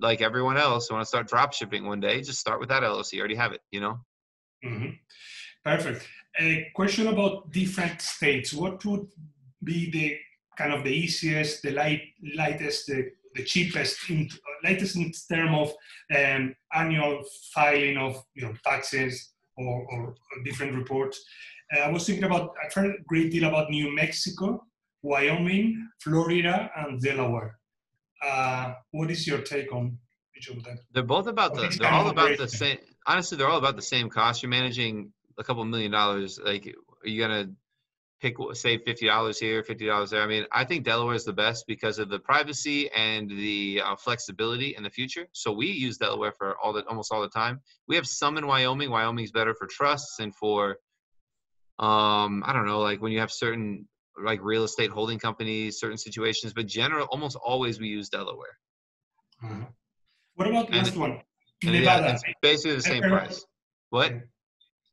like 0.00 0.20
everyone 0.20 0.56
else 0.56 0.90
want 0.90 1.02
to 1.02 1.06
start 1.06 1.28
drop 1.28 1.52
shipping 1.52 1.84
one 1.86 2.00
day? 2.00 2.20
Just 2.22 2.40
start 2.40 2.58
with 2.58 2.68
that 2.70 2.82
LLC. 2.82 3.12
You 3.14 3.20
already 3.20 3.36
have 3.36 3.52
it, 3.52 3.60
you 3.70 3.80
know? 3.80 4.00
Mhm. 4.64 4.98
Perfect. 5.64 6.06
A 6.40 6.70
question 6.74 7.08
about 7.08 7.50
different 7.52 8.00
states. 8.00 8.52
What 8.52 8.84
would 8.84 9.08
be 9.62 9.90
the 9.90 10.16
kind 10.56 10.72
of 10.72 10.84
the 10.84 10.90
easiest, 10.90 11.62
the 11.62 11.72
light, 11.72 12.02
lightest, 12.36 12.86
the, 12.86 13.10
the 13.34 13.44
cheapest, 13.44 14.10
in, 14.10 14.28
lightest 14.64 14.96
in 14.96 15.12
term 15.30 15.54
of 15.54 15.72
um, 16.16 16.54
annual 16.74 17.24
filing 17.54 17.96
of 17.96 18.22
you 18.34 18.42
know 18.42 18.54
taxes 18.64 19.32
or, 19.56 19.86
or, 19.90 20.14
different 20.44 20.74
reports? 20.74 21.22
Uh, 21.76 21.80
I 21.80 21.90
was 21.90 22.06
thinking 22.06 22.24
about. 22.24 22.54
I've 22.64 22.72
heard 22.72 22.86
a 22.86 23.02
great 23.06 23.30
deal 23.30 23.48
about 23.48 23.70
New 23.70 23.94
Mexico, 23.94 24.64
Wyoming, 25.02 25.88
Florida, 26.00 26.70
and 26.76 27.00
Delaware. 27.00 27.58
Uh, 28.24 28.74
what 28.92 29.10
is 29.10 29.26
your 29.26 29.42
take 29.42 29.72
on 29.72 29.96
each 30.36 30.48
of 30.48 30.62
them? 30.64 30.78
They're 30.92 31.02
both 31.02 31.26
about 31.26 31.54
the. 31.54 31.68
They're 31.78 31.90
all 31.90 32.08
about 32.08 32.38
the 32.38 32.48
same. 32.48 32.78
Honestly, 33.06 33.36
they're 33.36 33.48
all 33.48 33.58
about 33.58 33.76
the 33.76 33.82
same 33.82 34.08
cost. 34.08 34.42
You're 34.42 34.50
managing 34.50 35.12
a 35.38 35.44
couple 35.44 35.64
million 35.64 35.90
dollars. 35.90 36.38
Like, 36.42 36.66
are 37.04 37.08
you 37.08 37.20
gonna 37.20 37.50
pick 38.20 38.36
say 38.54 38.78
fifty 38.78 39.06
dollars 39.06 39.38
here, 39.38 39.62
fifty 39.62 39.86
dollars 39.86 40.10
there? 40.10 40.22
I 40.22 40.26
mean, 40.26 40.44
I 40.52 40.64
think 40.64 40.84
Delaware 40.84 41.14
is 41.14 41.24
the 41.24 41.32
best 41.32 41.64
because 41.66 41.98
of 41.98 42.08
the 42.08 42.18
privacy 42.18 42.90
and 42.90 43.30
the 43.30 43.80
uh, 43.84 43.96
flexibility 43.96 44.74
in 44.76 44.82
the 44.82 44.90
future. 44.90 45.26
So 45.32 45.52
we 45.52 45.66
use 45.66 45.98
Delaware 45.98 46.32
for 46.32 46.56
all 46.62 46.72
the 46.72 46.84
almost 46.86 47.12
all 47.12 47.20
the 47.22 47.28
time. 47.28 47.60
We 47.86 47.96
have 47.96 48.06
some 48.06 48.36
in 48.38 48.46
Wyoming. 48.46 48.90
Wyoming's 48.90 49.30
better 49.30 49.54
for 49.54 49.66
trusts 49.66 50.18
and 50.18 50.34
for, 50.34 50.78
um, 51.78 52.42
I 52.46 52.52
don't 52.52 52.66
know, 52.66 52.80
like 52.80 53.00
when 53.00 53.12
you 53.12 53.20
have 53.20 53.30
certain 53.32 53.86
like 54.24 54.40
real 54.42 54.64
estate 54.64 54.90
holding 54.90 55.20
companies, 55.20 55.78
certain 55.78 55.96
situations. 55.98 56.52
But 56.52 56.66
general, 56.66 57.06
almost 57.12 57.36
always 57.36 57.78
we 57.78 57.86
use 57.86 58.08
Delaware. 58.08 58.58
What 60.34 60.48
about 60.48 60.66
And- 60.68 60.76
last 60.76 60.96
one? 60.96 61.20
And 61.64 61.74
yeah, 61.74 61.80
Nevada. 61.80 62.14
it's 62.14 62.22
basically 62.40 62.76
the 62.76 62.82
same 62.82 63.02
price. 63.02 63.44
What? 63.90 64.12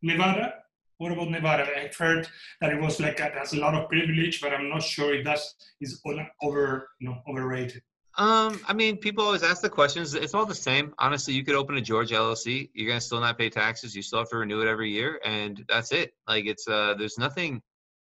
Nevada. 0.06 0.54
What 0.98 1.12
about 1.12 1.30
Nevada? 1.30 1.68
I've 1.78 1.96
heard 1.96 2.28
that 2.62 2.72
it 2.72 2.80
was 2.80 3.00
like 3.00 3.20
it 3.20 3.34
has 3.34 3.54
a 3.54 3.60
lot 3.60 3.76
of 3.76 3.90
privilege, 3.90 4.40
but 4.40 4.54
I'm 4.54 4.70
not 4.70 4.84
sure 4.84 5.14
if 5.14 5.26
that's 5.26 5.56
is 5.82 6.02
over 6.42 6.90
you 7.00 7.10
know 7.10 7.18
overrated. 7.28 7.82
Um, 8.18 8.62
I 8.66 8.72
mean, 8.72 8.98
people 8.98 9.26
always 9.26 9.44
ask 9.44 9.62
the 9.62 9.70
questions. 9.70 10.14
It's 10.14 10.34
all 10.34 10.46
the 10.46 10.56
same. 10.56 10.94
Honestly, 11.00 11.34
you 11.34 11.44
could 11.44 11.56
open 11.56 11.76
a 11.76 11.82
Georgia 11.82 12.16
LLC. 12.16 12.70
You're 12.74 12.88
gonna 12.88 13.02
still 13.02 13.20
not 13.20 13.38
pay 13.38 13.50
taxes. 13.50 13.94
You 13.94 14.02
still 14.02 14.20
have 14.20 14.30
to 14.30 14.38
renew 14.38 14.62
it 14.62 14.70
every 14.70 14.90
year, 14.90 15.20
and 15.26 15.66
that's 15.68 15.92
it. 15.92 16.14
Like 16.28 16.46
it's 16.46 16.68
uh, 16.68 16.94
there's 16.98 17.18
nothing. 17.18 17.62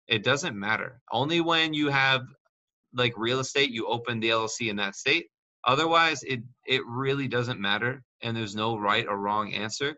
It 0.08 0.23
doesn't 0.23 0.58
matter. 0.58 1.01
Only 1.12 1.41
when 1.41 1.73
you 1.73 1.89
have 1.89 2.23
like 2.93 3.13
real 3.15 3.39
estate, 3.39 3.69
you 3.69 3.86
open 3.88 4.19
the 4.19 4.30
LLC 4.30 4.69
in 4.69 4.75
that 4.77 4.95
state. 4.95 5.27
Otherwise, 5.67 6.23
it 6.23 6.41
it 6.65 6.82
really 6.88 7.27
doesn't 7.27 7.60
matter, 7.60 8.01
and 8.23 8.36
there's 8.36 8.56
no 8.56 8.77
right 8.80 9.06
or 9.08 9.17
wrong 9.17 9.54
answer. 9.54 9.95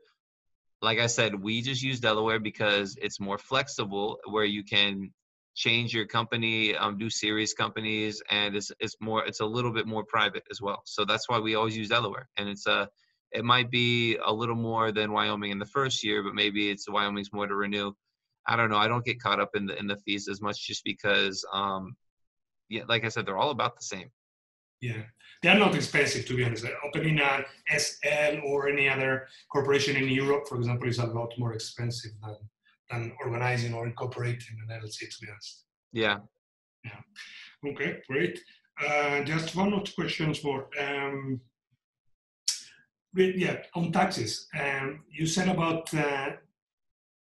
Like 0.84 1.00
I 1.00 1.08
said, 1.08 1.42
we 1.42 1.62
just 1.62 1.82
use 1.82 2.02
Delaware 2.02 2.40
because 2.40 2.98
it's 3.02 3.20
more 3.20 3.38
flexible, 3.38 4.20
where 4.30 4.44
you 4.44 4.64
can 4.66 5.14
change 5.56 5.94
your 5.94 6.06
company, 6.06 6.76
um, 6.76 6.98
do 6.98 7.10
series 7.10 7.54
companies, 7.54 8.22
and 8.30 8.54
it's 8.56 8.70
it's 8.80 8.98
more 9.00 9.26
it's 9.26 9.40
a 9.40 9.46
little 9.46 9.72
bit 9.72 9.88
more 9.88 10.04
private 10.04 10.44
as 10.52 10.62
well. 10.62 10.82
So 10.86 11.06
that's 11.06 11.30
why 11.30 11.40
we 11.40 11.56
always 11.56 11.78
use 11.78 11.88
Delaware, 11.90 12.28
and 12.38 12.50
it's 12.50 12.68
a 12.68 12.90
it 13.32 13.46
might 13.46 13.72
be 13.72 14.18
a 14.18 14.34
little 14.34 14.56
more 14.56 14.92
than 14.92 15.14
Wyoming 15.14 15.52
in 15.52 15.60
the 15.60 15.66
first 15.66 16.04
year, 16.04 16.22
but 16.22 16.36
maybe 16.36 16.70
it's 16.70 16.90
Wyoming's 16.90 17.32
more 17.32 17.48
to 17.48 17.56
renew. 17.56 17.94
I 18.46 18.58
don't 18.58 18.70
know. 18.70 18.78
I 18.78 18.90
don't 18.90 19.06
get 19.06 19.22
caught 19.22 19.40
up 19.40 19.52
in 19.56 19.66
the 19.68 19.80
in 19.80 19.88
the 19.88 19.98
fees 19.98 20.28
as 20.28 20.42
much 20.42 20.68
just 20.68 20.84
because, 20.84 21.46
um, 21.54 21.96
yeah, 22.70 22.84
like 22.90 23.06
I 23.06 23.10
said, 23.10 23.26
they're 23.26 23.38
all 23.38 23.52
about 23.52 23.78
the 23.78 23.86
same. 23.86 24.10
Yeah, 24.84 25.04
they 25.42 25.48
are 25.48 25.58
not 25.58 25.76
expensive 25.76 26.26
to 26.26 26.36
be 26.36 26.44
honest. 26.44 26.66
Opening 26.86 27.18
an 27.20 27.46
SL 27.70 28.34
or 28.46 28.68
any 28.68 28.90
other 28.90 29.28
corporation 29.50 29.96
in 29.96 30.10
Europe, 30.10 30.46
for 30.50 30.58
example, 30.58 30.90
is 30.90 31.00
a 31.00 31.06
lot 31.06 31.32
more 31.38 31.54
expensive 31.54 32.12
than 32.22 32.36
than 32.90 33.14
organizing 33.24 33.74
or 33.74 33.88
incorporating 33.88 34.58
an 34.62 34.78
LLC. 34.78 35.00
To 35.10 35.22
be 35.22 35.28
honest. 35.32 35.64
Yeah. 35.94 36.18
Yeah. 36.84 37.02
Okay, 37.66 38.02
great. 38.10 38.38
Uh, 38.86 39.24
just 39.24 39.56
one 39.56 39.72
or 39.74 39.84
two 39.84 39.94
questions 39.94 40.44
more. 40.44 40.68
Um, 40.78 41.40
yeah, 43.16 43.58
on 43.76 43.94
taxes. 43.94 44.48
Um, 44.60 45.06
you 45.10 45.26
said 45.28 45.48
about 45.48 45.94
uh, 45.94 46.32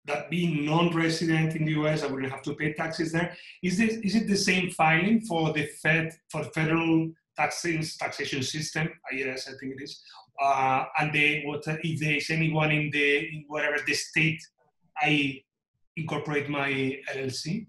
that 0.07 0.29
being 0.29 0.65
non-resident 0.65 1.55
in 1.55 1.63
the 1.65 1.73
US, 1.73 2.03
I 2.03 2.07
wouldn't 2.07 2.33
have 2.33 2.41
to 2.43 2.55
pay 2.55 2.73
taxes 2.73 3.13
there. 3.13 3.33
Is 3.63 3.77
this 3.77 3.93
is 4.07 4.15
it 4.15 4.27
the 4.27 4.35
same 4.35 4.71
filing 4.71 5.21
for 5.21 5.53
the 5.53 5.67
Fed 5.81 6.11
for 6.29 6.43
federal 6.43 7.11
taxing 7.37 7.83
taxation 7.99 8.43
system? 8.43 8.89
IRS, 9.13 9.47
I 9.49 9.57
think 9.59 9.73
it 9.77 9.83
is. 9.83 10.01
Uh, 10.41 10.83
and 10.99 11.13
they 11.13 11.43
what 11.45 11.63
if 11.67 11.99
there 11.99 12.15
is 12.15 12.29
anyone 12.29 12.71
in 12.71 12.89
the 12.91 13.17
in 13.17 13.45
whatever 13.47 13.77
the 13.85 13.93
state 13.93 14.41
I 14.97 15.41
incorporate 15.95 16.49
my 16.49 16.99
LLC? 17.13 17.67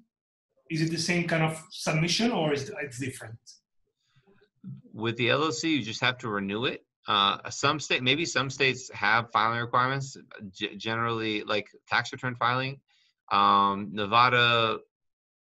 Is 0.68 0.82
it 0.82 0.90
the 0.90 0.98
same 0.98 1.28
kind 1.28 1.44
of 1.44 1.62
submission 1.70 2.32
or 2.32 2.52
is 2.52 2.68
it 2.68 2.74
different? 2.98 3.38
With 4.92 5.16
the 5.16 5.28
LLC, 5.28 5.70
you 5.70 5.82
just 5.82 6.00
have 6.00 6.18
to 6.18 6.28
renew 6.28 6.64
it. 6.64 6.84
Uh, 7.06 7.38
some 7.50 7.78
state, 7.78 8.02
maybe 8.02 8.24
some 8.24 8.50
states 8.50 8.90
have 8.92 9.30
filing 9.30 9.60
requirements. 9.60 10.16
G- 10.50 10.74
generally, 10.76 11.44
like 11.44 11.68
tax 11.88 12.12
return 12.12 12.34
filing. 12.34 12.80
Um, 13.30 13.90
Nevada, 13.92 14.78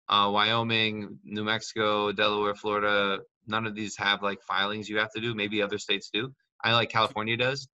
uh, 0.08 0.30
Wyoming, 0.32 1.18
New 1.24 1.44
Mexico, 1.44 2.10
Delaware, 2.10 2.54
Florida. 2.54 3.20
None 3.46 3.66
of 3.66 3.74
these 3.74 3.96
have 3.96 4.22
like 4.22 4.42
filings 4.42 4.88
you 4.88 4.98
have 4.98 5.12
to 5.12 5.20
do. 5.20 5.34
Maybe 5.34 5.62
other 5.62 5.78
states 5.78 6.10
do. 6.12 6.32
I 6.62 6.72
like 6.74 6.90
California 6.90 7.36
does. 7.36 7.68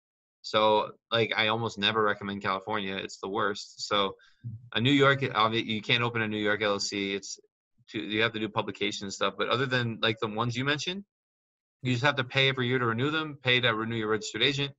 So 0.41 0.91
like 1.11 1.33
I 1.35 1.47
almost 1.47 1.77
never 1.79 2.03
recommend 2.03 2.43
California. 2.43 2.95
It's 2.95 3.17
the 3.17 3.29
worst. 3.29 3.87
So 3.87 4.15
a 4.73 4.79
New 4.79 4.91
York, 4.91 5.21
you 5.23 5.81
can't 5.81 6.03
open 6.03 6.21
a 6.21 6.27
New 6.27 6.37
York 6.37 6.61
LLC. 6.61 7.15
It's 7.15 7.39
to, 7.89 7.99
you 7.99 8.21
have 8.21 8.33
to 8.33 8.39
do 8.39 8.47
publication 8.49 9.05
and 9.05 9.13
stuff. 9.13 9.33
But 9.37 9.49
other 9.49 9.65
than 9.65 9.99
like 10.01 10.19
the 10.19 10.27
ones 10.27 10.55
you 10.55 10.65
mentioned, 10.65 11.03
you 11.81 11.93
just 11.93 12.05
have 12.05 12.17
to 12.17 12.23
pay 12.23 12.49
every 12.49 12.67
year 12.67 12.79
to 12.79 12.85
renew 12.85 13.11
them, 13.11 13.37
pay 13.43 13.59
to 13.59 13.69
renew 13.69 13.95
your 13.95 14.09
registered 14.09 14.43
agent. 14.43 14.73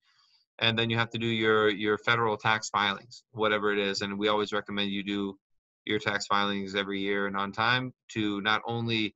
and 0.58 0.78
then 0.78 0.90
you 0.90 0.96
have 0.98 1.10
to 1.10 1.18
do 1.18 1.26
your 1.26 1.68
your 1.68 1.98
federal 1.98 2.36
tax 2.36 2.68
filings, 2.70 3.24
whatever 3.32 3.72
it 3.72 3.78
is. 3.78 4.00
And 4.02 4.18
we 4.18 4.28
always 4.28 4.52
recommend 4.52 4.90
you 4.90 5.02
do 5.02 5.38
your 5.84 5.98
tax 5.98 6.26
filings 6.26 6.74
every 6.74 7.00
year 7.00 7.26
and 7.26 7.36
on 7.36 7.52
time 7.52 7.92
to 8.12 8.40
not 8.40 8.62
only 8.66 9.14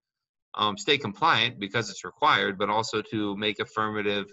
um, 0.55 0.77
stay 0.77 0.99
compliant 0.99 1.59
because 1.59 1.91
it's 1.91 2.05
required, 2.05 2.59
but 2.59 2.69
also 2.69 3.03
to 3.03 3.37
make 3.37 3.61
affirmative 3.61 4.27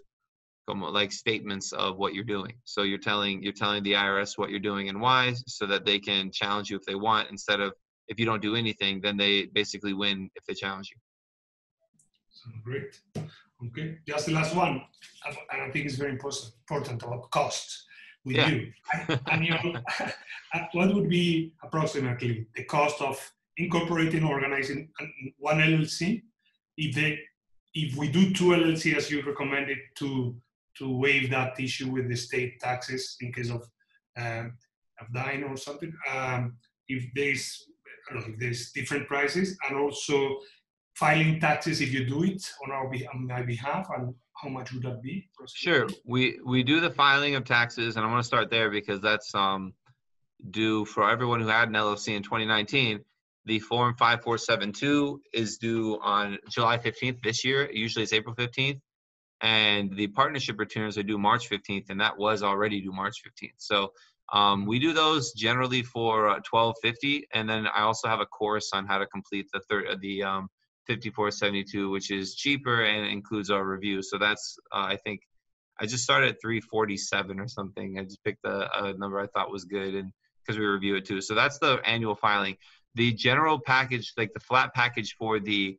like 0.68 1.12
statements 1.12 1.72
of 1.72 1.98
what 1.98 2.14
you're 2.14 2.24
doing. 2.24 2.54
So 2.66 2.84
you're 2.84 2.98
telling 2.98 3.42
you're 3.42 3.54
telling 3.54 3.84
the 3.84 3.94
IRS 3.94 4.38
what 4.38 4.50
you're 4.50 4.60
doing 4.60 4.90
and 4.90 5.00
why, 5.00 5.34
so 5.48 5.66
that 5.66 5.86
they 5.86 6.00
can 6.00 6.32
challenge 6.32 6.70
you 6.70 6.76
if 6.78 6.84
they 6.84 6.96
want. 6.96 7.30
Instead 7.30 7.62
of 7.62 7.74
if 8.08 8.20
you 8.20 8.26
don't 8.26 8.42
do 8.42 8.56
anything, 8.56 9.00
then 9.02 9.18
they 9.18 9.46
basically 9.46 9.94
win 9.94 10.30
if 10.36 10.46
they 10.46 10.54
challenge 10.54 10.92
you. 10.92 10.98
Great. 12.64 13.00
Okay, 13.66 13.98
just 14.08 14.28
the 14.28 14.34
last 14.34 14.56
one, 14.56 14.82
and 15.52 15.62
I 15.62 15.72
think 15.72 15.86
it's 15.86 15.96
very 15.96 16.12
important 16.12 16.52
important 16.70 17.02
about 17.02 17.32
costs 17.32 17.86
with 18.24 18.36
yeah. 18.36 18.50
you. 18.50 18.72
Annual, 19.32 19.78
uh, 20.54 20.60
what 20.74 20.94
would 20.94 21.10
be 21.10 21.54
approximately 21.64 22.48
the 22.56 22.64
cost 22.66 23.02
of 23.02 23.18
incorporating 23.58 24.24
organizing 24.24 24.90
one 25.38 25.58
LLC 25.58 26.22
if 26.78 26.96
they 26.96 27.20
if 27.74 27.96
we 27.96 28.08
do 28.10 28.34
two 28.34 28.46
LLC 28.46 28.96
as 28.96 29.12
you 29.12 29.22
recommended 29.22 29.78
to 29.96 30.36
to 30.78 30.96
waive 30.96 31.30
that 31.32 31.60
issue 31.60 31.90
with 31.90 32.08
the 32.08 32.16
state 32.16 32.60
taxes 32.60 33.18
in 33.22 33.34
case 33.34 33.50
of 33.50 33.64
um, 34.18 34.54
of 35.00 35.14
dying 35.14 35.44
or 35.44 35.58
something. 35.58 35.94
Um, 36.14 36.58
if 36.88 37.04
there's 37.16 37.66
I 38.10 38.14
don't 38.14 38.28
know, 38.28 38.34
if 38.34 38.40
there's 38.40 38.72
different 38.72 39.08
prices 39.08 39.58
and 39.68 39.78
also 39.78 40.38
filing 40.96 41.40
taxes 41.40 41.82
if 41.82 41.92
you 41.92 42.06
do 42.06 42.24
it 42.24 42.44
on 42.66 42.72
our 42.72 42.92
on 43.14 43.28
my 43.28 43.42
behalf 43.42 43.88
and 43.96 44.14
how 44.42 44.50
much 44.50 44.72
would 44.72 44.84
that 44.84 45.02
be? 45.02 45.28
Sure, 45.54 45.88
we 46.06 46.40
we 46.46 46.64
do 46.64 46.80
the 46.80 46.92
filing 46.92 47.36
of 47.36 47.44
taxes, 47.44 47.96
and 47.96 48.06
I 48.06 48.10
want 48.10 48.22
to 48.22 48.28
start 48.28 48.50
there 48.50 48.70
because 48.70 49.02
that's 49.02 49.34
um 49.34 49.74
due 50.52 50.86
for 50.86 51.10
everyone 51.10 51.42
who 51.42 51.48
had 51.48 51.68
an 51.70 51.74
LLC 51.74 52.16
in 52.16 52.24
2019. 52.24 53.04
The 53.48 53.60
form 53.60 53.96
5472 53.96 55.22
is 55.34 55.58
due 55.58 56.00
on 56.02 56.38
July 56.50 56.78
15th 56.78 57.22
this 57.24 57.44
year. 57.44 57.70
Usually 57.72 58.04
it's 58.04 58.14
April 58.14 58.36
15th 58.36 58.80
and 59.42 59.96
the 59.96 60.08
partnership 60.08 60.58
returns 60.60 60.98
are 60.98 61.04
due 61.04 61.18
March 61.18 61.50
15th, 61.50 61.90
and 61.90 62.02
that 62.02 62.18
was 62.18 62.42
already 62.42 62.82
due 62.82 62.92
March 62.92 63.22
15th. 63.24 63.54
So 63.58 63.92
um, 64.34 64.66
we 64.66 64.80
do 64.80 64.94
those 64.94 65.34
generally 65.34 65.84
for 65.84 66.28
uh, 66.28 66.42
1250, 66.50 67.28
and 67.34 67.50
then 67.50 67.68
I 67.68 67.82
also 67.82 68.08
have 68.08 68.20
a 68.20 68.26
course 68.26 68.72
on 68.74 68.86
how 68.86 68.98
to 68.98 69.06
complete 69.06 69.48
the 69.54 69.62
third 69.70 70.02
the 70.02 70.24
um, 70.24 70.48
5472, 70.88 71.90
which 71.90 72.12
is 72.12 72.36
cheaper 72.36 72.84
and 72.84 73.08
includes 73.08 73.52
our 73.52 73.64
review. 73.64 74.02
So 74.02 74.18
that's 74.18 74.58
uh, 74.74 74.88
I 74.90 74.98
think 75.04 75.22
I 75.80 75.86
just 75.86 76.04
started 76.04 76.30
at 76.30 76.42
347 76.42 77.40
or 77.40 77.48
something. 77.48 78.00
I 78.00 78.04
just 78.04 78.24
picked 78.24 78.44
a, 78.46 78.86
a 78.86 78.94
number 78.94 79.20
I 79.20 79.28
thought 79.28 79.52
was 79.52 79.66
good, 79.66 79.94
and 79.94 80.12
because 80.46 80.58
we 80.58 80.66
review 80.66 80.96
it 80.96 81.06
too. 81.06 81.22
So 81.22 81.36
that's 81.36 81.60
the 81.60 81.80
annual 81.86 82.16
filing. 82.16 82.58
The 82.98 83.14
general 83.14 83.60
package, 83.60 84.14
like 84.18 84.34
the 84.34 84.40
flat 84.40 84.74
package 84.74 85.16
for 85.20 85.40
the 85.40 85.78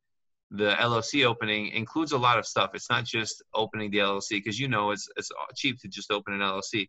the 0.50 0.74
LLC 0.80 1.26
opening 1.26 1.68
includes 1.68 2.12
a 2.12 2.18
lot 2.18 2.38
of 2.38 2.46
stuff. 2.46 2.70
It's 2.74 2.88
not 2.88 3.04
just 3.04 3.42
opening 3.54 3.90
the 3.90 3.98
LLC 3.98 4.30
because 4.30 4.58
you 4.58 4.68
know 4.68 4.92
it's 4.92 5.08
it's 5.16 5.30
cheap 5.56 5.80
to 5.80 5.88
just 5.88 6.10
open 6.10 6.32
an 6.34 6.40
LLC. 6.40 6.88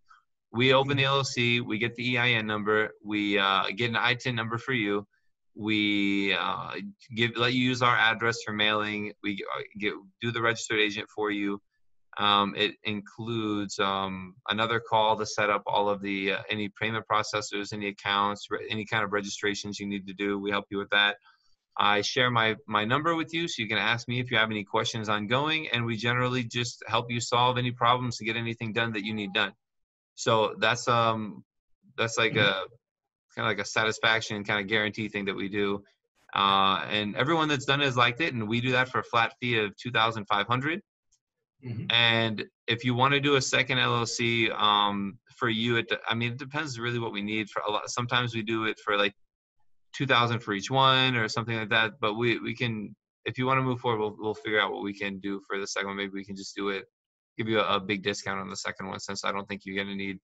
We 0.52 0.74
open 0.74 0.98
the 0.98 1.04
LLC, 1.04 1.62
we 1.62 1.78
get 1.78 1.96
the 1.96 2.18
EIN 2.18 2.48
number, 2.48 2.92
we 3.04 3.38
uh, 3.38 3.66
get 3.76 3.90
an 3.90 3.98
ITIN 3.98 4.36
number 4.36 4.58
for 4.58 4.74
you. 4.74 5.06
We 5.56 6.34
uh, 6.34 6.72
give 7.16 7.32
let 7.36 7.54
you 7.54 7.64
use 7.64 7.82
our 7.82 7.96
address 7.96 8.38
for 8.46 8.54
mailing. 8.54 9.14
We 9.24 9.44
uh, 9.56 9.62
get 9.80 9.94
do 10.22 10.32
the 10.32 10.42
registered 10.42 10.80
agent 10.80 11.10
for 11.10 11.32
you. 11.32 11.60
Um, 12.18 12.54
it 12.58 12.76
includes 12.84 13.80
um, 13.80 14.36
another 14.50 14.82
call 14.82 15.18
to 15.18 15.26
set 15.26 15.50
up 15.50 15.64
all 15.68 15.88
of 15.90 16.02
the 16.02 16.34
uh, 16.34 16.42
any 16.50 16.70
payment 16.82 17.06
processors, 17.10 17.72
any 17.72 17.90
accounts, 17.90 18.48
any 18.70 18.84
kind 18.84 19.04
of 19.04 19.14
registrations 19.14 19.80
you 19.80 19.88
need 19.88 20.08
to 20.08 20.14
do. 20.14 20.40
We 20.40 20.52
help 20.52 20.66
you 20.70 20.80
with 20.80 20.90
that. 20.90 21.18
I 21.78 22.02
share 22.02 22.30
my, 22.30 22.56
my 22.68 22.84
number 22.84 23.16
with 23.16 23.34
you 23.34 23.48
so 23.48 23.62
you 23.62 23.70
can 23.70 23.78
ask 23.78 24.08
me 24.10 24.20
if 24.20 24.32
you 24.32 24.38
have 24.38 24.52
any 24.52 24.66
questions 24.66 25.08
ongoing, 25.08 25.70
and 25.70 25.86
we 25.86 25.96
generally 25.96 26.44
just 26.44 26.84
help 26.88 27.10
you 27.10 27.22
solve 27.22 27.58
any 27.58 27.72
problems 27.72 28.18
to 28.18 28.26
get 28.26 28.36
anything 28.36 28.74
done 28.74 28.92
that 28.94 29.06
you 29.06 29.14
need 29.14 29.32
done. 29.34 29.54
So 30.16 30.56
that's 30.60 30.88
um 30.90 31.46
that's 31.98 32.18
like 32.18 32.36
a 32.36 32.64
kind 33.36 33.46
of 33.46 33.46
like 33.46 33.60
a 33.60 33.66
satisfaction 33.66 34.44
kind 34.44 34.60
of 34.60 34.68
guarantee 34.68 35.08
thing 35.08 35.26
that 35.26 35.36
we 35.36 35.48
do. 35.48 35.84
Uh, 36.36 36.86
and 36.90 37.16
everyone 37.16 37.48
that's 37.48 37.66
done 37.66 37.82
it 37.82 37.86
has 37.86 37.96
liked 37.96 38.20
it, 38.20 38.34
and 38.34 38.48
we 38.48 38.60
do 38.60 38.72
that 38.72 38.90
for 38.90 39.00
a 39.00 39.04
flat 39.04 39.34
fee 39.40 39.60
of 39.60 39.76
two 39.78 39.92
thousand 39.92 40.26
five 40.26 40.48
hundred. 40.48 40.82
Mm-hmm. 41.66 41.86
And 41.90 42.46
if 42.68 42.86
you 42.86 42.96
want 42.96 43.14
to 43.14 43.20
do 43.20 43.36
a 43.36 43.42
second 43.42 43.80
LLC, 43.80 44.52
um, 44.58 45.18
for 45.38 45.50
you, 45.50 45.78
it 45.78 45.92
I 46.08 46.16
mean 46.16 46.34
it 46.34 46.38
depends 46.38 46.80
really 46.80 47.00
what 47.00 47.12
we 47.12 47.22
need 47.22 47.50
for 47.50 47.62
a 47.68 47.72
lot. 47.72 47.90
Sometimes 47.90 48.34
we 48.34 48.42
do 48.42 48.66
it 48.66 48.80
for 48.84 48.98
like 48.98 49.14
2000 49.94 50.40
for 50.40 50.54
each 50.54 50.70
one 50.70 51.16
or 51.16 51.28
something 51.28 51.58
like 51.58 51.70
that 51.70 51.94
but 52.00 52.14
we 52.16 52.40
we 52.40 52.56
can 52.56 52.96
if 53.26 53.38
you 53.38 53.46
want 53.46 53.58
to 53.58 53.62
move 53.62 53.80
forward 53.80 54.00
we'll, 54.00 54.16
we'll 54.20 54.34
figure 54.34 54.60
out 54.60 54.72
what 54.72 54.84
we 54.84 54.94
can 54.94 55.20
do 55.20 55.42
for 55.48 55.60
the 55.60 55.68
second 55.68 55.88
one 55.88 55.98
maybe 55.98 56.14
we 56.14 56.26
can 56.26 56.36
just 56.36 56.56
do 56.56 56.70
it 56.70 56.86
give 57.38 57.48
you 57.48 57.60
a, 57.60 57.76
a 57.76 57.80
big 57.80 58.04
discount 58.04 58.40
on 58.40 58.50
the 58.50 58.56
second 58.56 58.88
one 58.88 59.00
since 59.00 59.26
i 59.26 59.32
don't 59.32 59.48
think 59.48 59.62
you're 59.66 59.76
going 59.76 59.88
to 59.88 59.96
need 59.96 60.20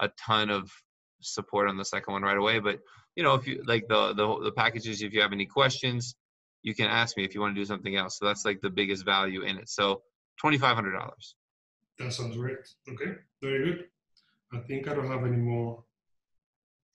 a 0.00 0.08
ton 0.24 0.50
of 0.50 0.70
support 1.20 1.68
on 1.68 1.76
the 1.76 1.84
second 1.84 2.12
one 2.12 2.22
right 2.22 2.38
away 2.38 2.58
but 2.58 2.78
you 3.16 3.22
know 3.22 3.34
if 3.34 3.46
you 3.46 3.62
like 3.66 3.84
the, 3.88 4.14
the 4.14 4.44
the 4.44 4.52
packages 4.52 5.02
if 5.02 5.12
you 5.12 5.20
have 5.20 5.32
any 5.32 5.46
questions 5.46 6.14
you 6.62 6.74
can 6.74 6.86
ask 6.86 7.16
me 7.16 7.24
if 7.24 7.34
you 7.34 7.40
want 7.40 7.54
to 7.54 7.60
do 7.60 7.64
something 7.64 7.96
else 7.96 8.18
so 8.18 8.24
that's 8.24 8.44
like 8.44 8.60
the 8.60 8.70
biggest 8.70 9.04
value 9.04 9.42
in 9.42 9.58
it 9.58 9.68
so 9.68 10.00
$2500 10.42 11.10
that 11.98 12.12
sounds 12.12 12.36
great 12.36 12.58
okay 12.88 13.12
very 13.42 13.64
good 13.64 13.84
i 14.52 14.58
think 14.58 14.88
i 14.88 14.94
don't 14.94 15.08
have 15.08 15.24
any 15.24 15.36
more 15.36 15.84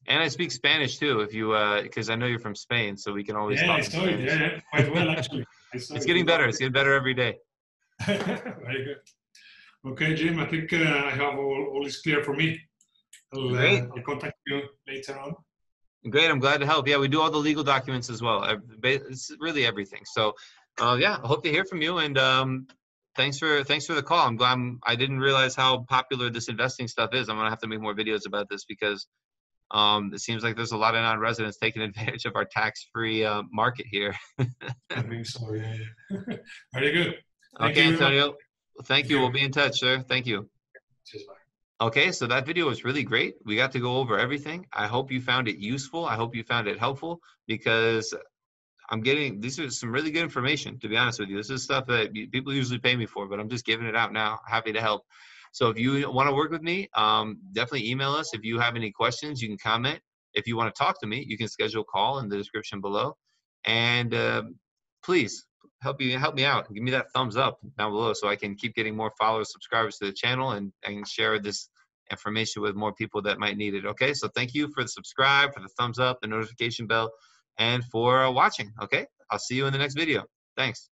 and 0.07 0.21
I 0.21 0.27
speak 0.27 0.51
Spanish 0.51 0.97
too, 0.97 1.21
if 1.21 1.33
you, 1.33 1.49
because 1.81 2.09
uh, 2.09 2.13
I 2.13 2.15
know 2.15 2.25
you're 2.25 2.39
from 2.39 2.55
Spain, 2.55 2.97
so 2.97 3.13
we 3.13 3.23
can 3.23 3.35
always 3.35 3.61
yeah, 3.61 3.67
talk 3.67 3.79
I 3.79 3.81
saw 3.83 4.05
it. 4.05 4.19
Yeah, 4.19 4.35
yeah, 4.35 4.59
quite 4.69 4.93
well 4.93 5.09
actually. 5.17 5.45
it's 5.73 6.05
getting 6.05 6.25
better. 6.25 6.45
It's 6.45 6.57
getting 6.57 6.73
better 6.73 6.93
every 6.93 7.13
day. 7.13 7.37
Very 8.05 8.83
good. 8.83 8.97
Okay, 9.85 10.13
Jim, 10.13 10.39
I 10.39 10.45
think 10.45 10.71
uh, 10.73 10.77
I 10.77 11.11
have 11.11 11.35
all, 11.35 11.71
all 11.73 11.85
is 11.85 12.01
clear 12.01 12.23
for 12.23 12.33
me. 12.33 12.59
I'll, 13.33 13.47
uh, 13.47 13.51
Great. 13.51 13.83
I'll 13.83 14.03
contact 14.03 14.35
you 14.47 14.61
later 14.87 15.17
on. 15.19 15.35
Great, 16.09 16.29
I'm 16.29 16.39
glad 16.39 16.59
to 16.59 16.65
help. 16.65 16.87
Yeah, 16.87 16.97
we 16.97 17.07
do 17.07 17.21
all 17.21 17.31
the 17.31 17.37
legal 17.37 17.63
documents 17.63 18.09
as 18.09 18.21
well. 18.21 18.59
It's 18.83 19.31
really 19.39 19.65
everything. 19.65 20.01
So, 20.05 20.33
uh, 20.81 20.97
yeah, 20.99 21.17
I 21.23 21.27
hope 21.27 21.43
to 21.43 21.49
hear 21.49 21.63
from 21.63 21.81
you. 21.81 21.99
And 21.99 22.17
um, 22.17 22.67
thanks 23.15 23.37
for 23.39 23.63
thanks 23.63 23.85
for 23.85 23.93
the 23.93 24.03
call. 24.03 24.27
I'm 24.27 24.35
glad 24.35 24.53
I'm, 24.53 24.79
I 24.85 24.95
didn't 24.95 25.19
realize 25.19 25.55
how 25.55 25.85
popular 25.89 26.29
this 26.29 26.47
investing 26.47 26.87
stuff 26.87 27.13
is. 27.13 27.29
I'm 27.29 27.37
gonna 27.37 27.49
have 27.49 27.61
to 27.61 27.67
make 27.67 27.81
more 27.81 27.95
videos 27.95 28.25
about 28.25 28.49
this 28.49 28.65
because 28.65 29.07
um, 29.71 30.11
it 30.13 30.19
seems 30.19 30.43
like 30.43 30.55
there's 30.55 30.71
a 30.71 30.77
lot 30.77 30.95
of 30.95 31.01
non-residents 31.01 31.57
taking 31.57 31.81
advantage 31.89 32.25
of 32.25 32.35
our 32.35 32.45
tax-free 32.45 33.25
uh, 33.25 33.43
market 33.51 33.85
here. 33.89 34.15
I 34.39 35.01
think 35.01 35.25
so. 35.25 35.53
Yeah. 35.53 35.75
yeah. 36.11 36.35
Very 36.73 36.91
good. 36.91 37.15
Thank 37.59 37.71
okay, 37.77 37.87
Antonio. 37.87 38.35
Thank 38.83 39.09
you. 39.09 39.19
We'll 39.19 39.31
be 39.31 39.43
in 39.43 39.51
touch, 39.51 39.79
sir. 39.79 40.03
Thank 40.07 40.25
you. 40.25 40.49
Cheers. 41.05 41.25
Okay, 41.81 42.11
so 42.11 42.27
that 42.27 42.45
video 42.45 42.67
was 42.67 42.85
really 42.85 43.03
great. 43.03 43.35
We 43.45 43.55
got 43.55 43.73
to 43.73 43.79
go 43.79 43.97
over 43.97 44.17
everything. 44.17 44.67
I 44.71 44.87
hope 44.87 45.11
you 45.11 45.19
found 45.19 45.47
it 45.47 45.57
useful. 45.57 46.05
I 46.05 46.15
hope 46.15 46.35
you 46.35 46.43
found 46.43 46.67
it 46.67 46.79
helpful 46.79 47.19
because 47.45 48.13
I'm 48.89 49.01
getting 49.01 49.39
these 49.39 49.59
are 49.59 49.69
some 49.69 49.91
really 49.91 50.11
good 50.11 50.23
information. 50.23 50.79
To 50.79 50.89
be 50.89 50.97
honest 50.97 51.19
with 51.19 51.29
you, 51.29 51.37
this 51.37 51.49
is 51.49 51.63
stuff 51.63 51.85
that 51.87 52.13
people 52.31 52.53
usually 52.53 52.79
pay 52.79 52.95
me 52.95 53.05
for, 53.05 53.27
but 53.27 53.39
I'm 53.39 53.49
just 53.49 53.65
giving 53.65 53.87
it 53.87 53.95
out 53.95 54.13
now. 54.13 54.39
Happy 54.47 54.71
to 54.73 54.81
help. 54.81 55.03
So 55.51 55.69
if 55.69 55.77
you 55.77 56.11
want 56.11 56.29
to 56.29 56.35
work 56.35 56.51
with 56.51 56.63
me, 56.63 56.89
um, 56.95 57.37
definitely 57.53 57.89
email 57.89 58.11
us. 58.11 58.33
If 58.33 58.43
you 58.43 58.59
have 58.59 58.75
any 58.75 58.91
questions, 58.91 59.41
you 59.41 59.47
can 59.47 59.57
comment. 59.57 59.99
If 60.33 60.47
you 60.47 60.57
want 60.57 60.73
to 60.73 60.77
talk 60.77 60.99
to 61.01 61.07
me, 61.07 61.23
you 61.27 61.37
can 61.37 61.47
schedule 61.47 61.81
a 61.81 61.85
call 61.85 62.19
in 62.19 62.27
the 62.27 62.37
description 62.37 62.81
below. 62.81 63.15
And 63.65 64.13
uh, 64.13 64.43
please 65.03 65.45
help 65.81 66.01
you 66.01 66.17
help 66.17 66.35
me 66.35 66.45
out. 66.45 66.73
Give 66.73 66.83
me 66.83 66.91
that 66.91 67.11
thumbs 67.13 67.37
up 67.37 67.59
down 67.77 67.91
below 67.91 68.13
so 68.13 68.27
I 68.27 68.35
can 68.35 68.55
keep 68.55 68.73
getting 68.73 68.95
more 68.95 69.11
followers, 69.19 69.51
subscribers 69.51 69.97
to 69.97 70.05
the 70.05 70.13
channel, 70.13 70.51
and 70.51 70.71
and 70.85 71.07
share 71.07 71.39
this 71.39 71.69
information 72.11 72.61
with 72.61 72.75
more 72.75 72.93
people 72.93 73.21
that 73.21 73.39
might 73.39 73.57
need 73.57 73.73
it. 73.75 73.85
Okay, 73.85 74.13
so 74.13 74.27
thank 74.29 74.53
you 74.53 74.69
for 74.73 74.83
the 74.83 74.89
subscribe, 74.89 75.53
for 75.53 75.59
the 75.59 75.69
thumbs 75.79 75.99
up, 75.99 76.19
the 76.21 76.27
notification 76.27 76.87
bell, 76.87 77.11
and 77.57 77.83
for 77.85 78.31
watching. 78.31 78.71
Okay, 78.81 79.05
I'll 79.29 79.39
see 79.39 79.55
you 79.55 79.65
in 79.65 79.73
the 79.73 79.79
next 79.79 79.95
video. 79.95 80.23
Thanks. 80.55 80.89